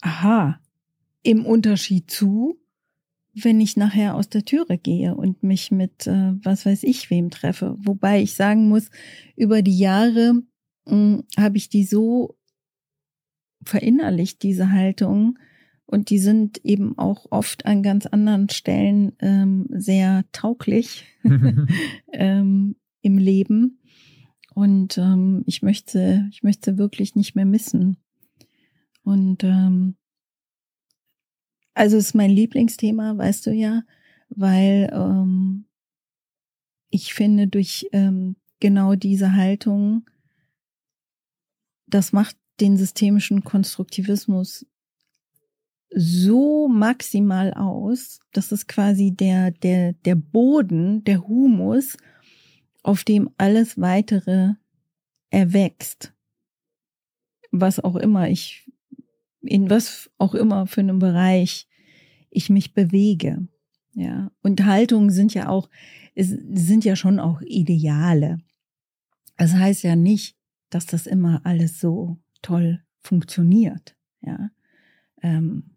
[0.00, 0.60] Aha,
[1.22, 2.58] im Unterschied zu,
[3.32, 7.30] wenn ich nachher aus der Türe gehe und mich mit äh, was weiß ich wem
[7.30, 7.76] treffe.
[7.78, 8.90] Wobei ich sagen muss,
[9.36, 10.42] über die Jahre
[10.86, 12.36] hm, habe ich die so
[13.64, 15.38] verinnerlicht, diese Haltung,
[15.86, 21.04] und die sind eben auch oft an ganz anderen Stellen ähm, sehr tauglich
[22.12, 23.78] ähm, im Leben,
[24.54, 27.96] und ähm, ich möchte, ich möchte wirklich nicht mehr missen.
[29.02, 29.96] Und ähm,
[31.74, 33.82] also ist mein Lieblingsthema, weißt du ja,
[34.28, 35.64] weil ähm,
[36.90, 40.04] ich finde, durch ähm, genau diese Haltung,
[41.86, 44.66] das macht den systemischen Konstruktivismus
[45.94, 51.96] so maximal aus, dass es quasi der, der, der Boden, der Humus
[52.82, 54.54] auf dem alles weitere
[55.30, 56.12] erwächst.
[57.50, 58.70] Was auch immer ich,
[59.40, 61.68] in was auch immer für einem Bereich
[62.30, 63.46] ich mich bewege.
[63.94, 64.30] Ja.
[64.42, 65.68] Und Haltungen sind ja auch,
[66.16, 68.40] sind ja schon auch Ideale.
[69.36, 70.36] Das heißt ja nicht,
[70.70, 73.96] dass das immer alles so toll funktioniert.
[74.22, 74.50] Ja.
[75.22, 75.76] Ähm,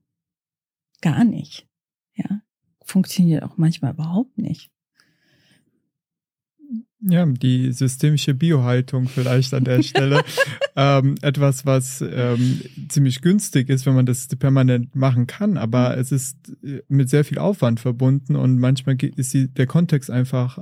[1.02, 1.68] gar nicht.
[2.16, 2.42] Ja.
[2.84, 4.72] Funktioniert auch manchmal überhaupt nicht.
[7.08, 10.24] Ja, die systemische Biohaltung vielleicht an der Stelle.
[10.76, 16.02] ähm, etwas, was ähm, ziemlich günstig ist, wenn man das permanent machen kann, aber mhm.
[16.02, 20.58] es ist äh, mit sehr viel Aufwand verbunden und manchmal ist die, der Kontext einfach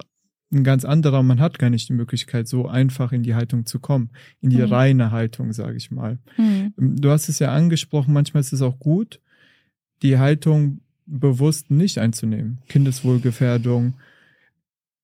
[0.51, 1.23] ein ganz anderer.
[1.23, 4.09] Man hat gar nicht die Möglichkeit, so einfach in die Haltung zu kommen,
[4.41, 4.73] in die mhm.
[4.73, 6.19] reine Haltung, sage ich mal.
[6.37, 6.73] Mhm.
[6.77, 9.21] Ähm, du hast es ja angesprochen, manchmal ist es auch gut,
[10.01, 12.59] die Haltung bewusst nicht einzunehmen.
[12.67, 13.95] Kindeswohlgefährdung,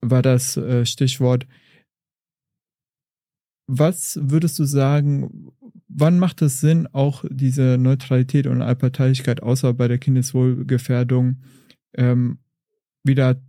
[0.01, 1.47] war das äh, Stichwort.
[3.67, 5.51] Was würdest du sagen,
[5.87, 11.37] wann macht es Sinn, auch diese Neutralität und Allparteilichkeit, außer bei der Kindeswohlgefährdung,
[11.95, 12.39] ähm,
[13.03, 13.41] wieder,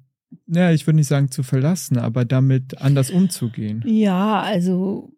[0.46, 3.82] naja, ich würde nicht sagen zu verlassen, aber damit anders umzugehen?
[3.86, 5.12] Ja, also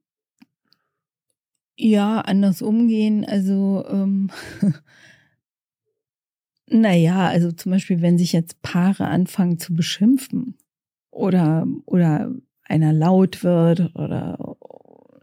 [1.76, 3.24] ja, anders umgehen.
[3.24, 4.30] Also ähm,
[6.68, 10.56] naja, also zum Beispiel, wenn sich jetzt Paare anfangen zu beschimpfen,
[11.12, 12.32] oder, oder
[12.64, 14.56] einer laut wird oder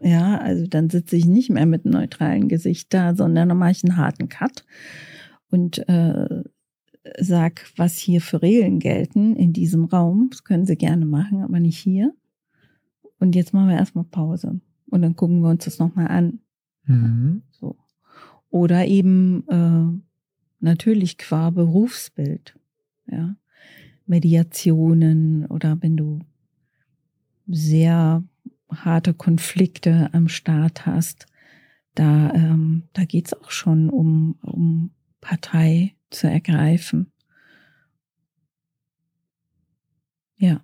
[0.02, 3.72] ja, also dann sitze ich nicht mehr mit einem neutralen Gesicht da, sondern dann mache
[3.72, 4.64] ich einen harten Cut
[5.50, 6.42] und äh,
[7.18, 10.28] sag, was hier für Regeln gelten in diesem Raum.
[10.30, 12.14] Das können Sie gerne machen, aber nicht hier.
[13.18, 16.40] Und jetzt machen wir erstmal Pause und dann gucken wir uns das nochmal an.
[16.84, 17.42] Mhm.
[17.50, 17.76] So.
[18.48, 20.00] Oder eben äh,
[20.60, 22.58] natürlich qua Berufsbild.
[23.06, 23.36] Ja.
[24.10, 26.18] Mediationen oder wenn du
[27.46, 28.24] sehr
[28.68, 31.26] harte Konflikte am Start hast,
[31.94, 34.90] da, ähm, da geht's auch schon um, um
[35.20, 37.12] Partei zu ergreifen.
[40.38, 40.60] Ja.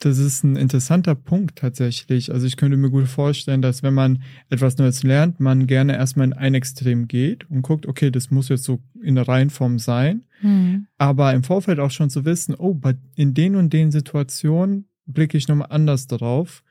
[0.00, 2.32] Das ist ein interessanter Punkt tatsächlich.
[2.32, 6.26] Also ich könnte mir gut vorstellen, dass wenn man etwas Neues lernt, man gerne erstmal
[6.26, 10.22] in ein Extrem geht und guckt, okay, das muss jetzt so in der Reihenform sein.
[10.40, 10.86] Mhm.
[10.98, 12.80] Aber im Vorfeld auch schon zu wissen, oh,
[13.16, 16.62] in den und den Situationen blicke ich nochmal anders darauf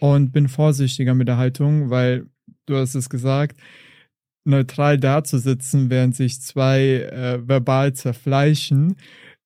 [0.00, 2.26] und bin vorsichtiger mit der Haltung, weil
[2.66, 3.60] du hast es gesagt,
[4.44, 8.96] neutral dazusitzen, während sich zwei äh, verbal zerfleischen,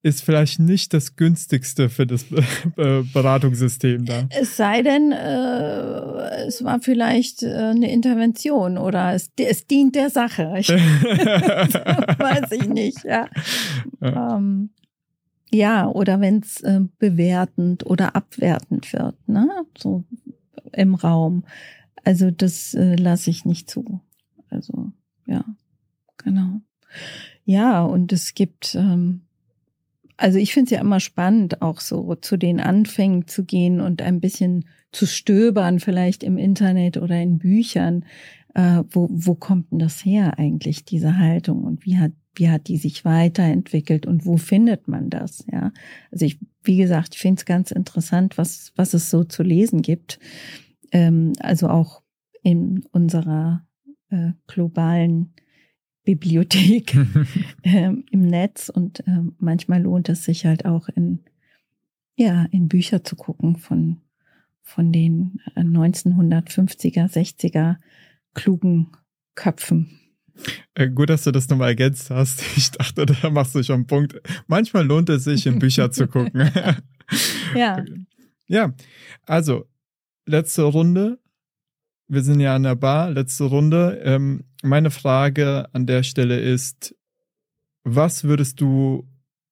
[0.03, 4.27] ist vielleicht nicht das günstigste für das äh, Beratungssystem da.
[4.31, 10.09] Es sei denn, äh, es war vielleicht äh, eine Intervention oder es, es dient der
[10.09, 10.55] Sache.
[10.59, 13.29] Ich, weiß ich nicht, ja.
[14.01, 14.71] Ja, ähm,
[15.51, 19.49] ja oder wenn es äh, bewertend oder abwertend wird, ne?
[19.77, 20.05] So
[20.73, 21.45] im Raum.
[22.05, 24.01] Also das äh, lasse ich nicht zu.
[24.49, 24.93] Also,
[25.27, 25.45] ja,
[26.17, 26.61] genau.
[27.45, 29.23] Ja, und es gibt, ähm,
[30.21, 34.03] also ich finde es ja immer spannend, auch so zu den Anfängen zu gehen und
[34.03, 38.05] ein bisschen zu stöbern, vielleicht im Internet oder in Büchern.
[38.55, 41.65] Äh, wo, wo kommt denn das her eigentlich, diese Haltung?
[41.65, 45.45] Und wie hat, wie hat die sich weiterentwickelt und wo findet man das?
[45.51, 45.73] Ja,
[46.11, 49.81] also ich, wie gesagt, ich finde es ganz interessant, was, was es so zu lesen
[49.81, 50.19] gibt.
[50.93, 52.03] Ähm, also auch
[52.43, 53.65] in unserer
[54.11, 55.33] äh, globalen
[56.11, 56.97] Bibliothek
[57.63, 61.21] ähm, im Netz und äh, manchmal lohnt es sich halt auch in
[62.17, 64.01] ja in Bücher zu gucken von
[64.61, 67.77] von den 1950er 60er
[68.35, 68.89] klugen
[69.37, 70.01] Köpfen.
[70.75, 72.43] Äh, gut, dass du das nochmal ergänzt hast.
[72.57, 74.21] Ich dachte, da machst du schon einen Punkt.
[74.49, 76.51] Manchmal lohnt es sich, in Bücher zu gucken.
[77.55, 77.85] ja.
[78.47, 78.75] Ja,
[79.27, 79.67] also
[80.27, 81.20] letzte Runde.
[82.13, 84.01] Wir sind ja an der Bar, letzte Runde.
[84.03, 86.93] Ähm, meine Frage an der Stelle ist,
[87.85, 89.07] was würdest du,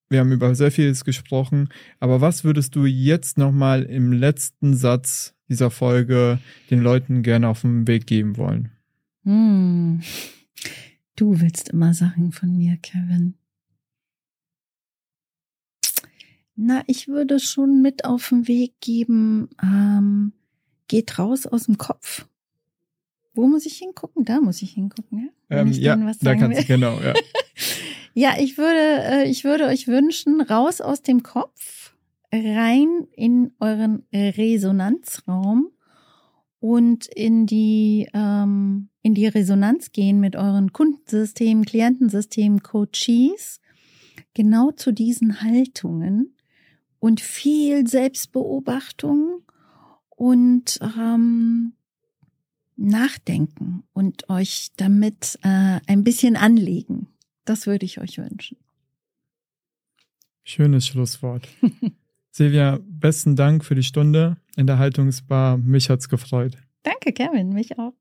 [0.09, 1.69] wir haben über sehr vieles gesprochen,
[2.01, 7.61] aber was würdest du jetzt nochmal im letzten Satz dieser Folge den Leuten gerne auf
[7.61, 8.73] den Weg geben wollen?
[9.23, 10.01] Hm.
[11.15, 13.35] Du willst immer Sachen von mir, Kevin.
[16.57, 20.33] Na, ich würde schon mit auf den Weg geben, ähm,
[20.89, 22.27] geht raus aus dem Kopf.
[23.39, 24.25] Wo muss ich hingucken?
[24.25, 25.59] Da muss ich hingucken, ja?
[25.61, 27.15] Ähm, ja, da kannst du, genau, ja.
[28.15, 31.95] ja, ich würde, äh, ich würde euch wünschen, raus aus dem Kopf,
[32.33, 35.71] rein in euren Resonanzraum
[36.59, 43.61] und in die, ähm, in die Resonanz gehen mit euren Kundensystemen, Klientensystemen, Coaches,
[44.35, 46.35] genau zu diesen Haltungen
[46.99, 49.43] und viel Selbstbeobachtung
[50.09, 51.75] und ähm,
[52.79, 57.09] nachdenken und euch damit äh, ein bisschen anlegen.
[57.45, 58.57] Das würde ich euch wünschen.
[60.45, 61.49] Schönes Schlusswort.
[62.31, 65.59] Silvia, besten Dank für die Stunde in der Haltungsbar.
[65.59, 66.57] Mich hat's gefreut.
[66.83, 67.95] Danke, Kevin, mich auch.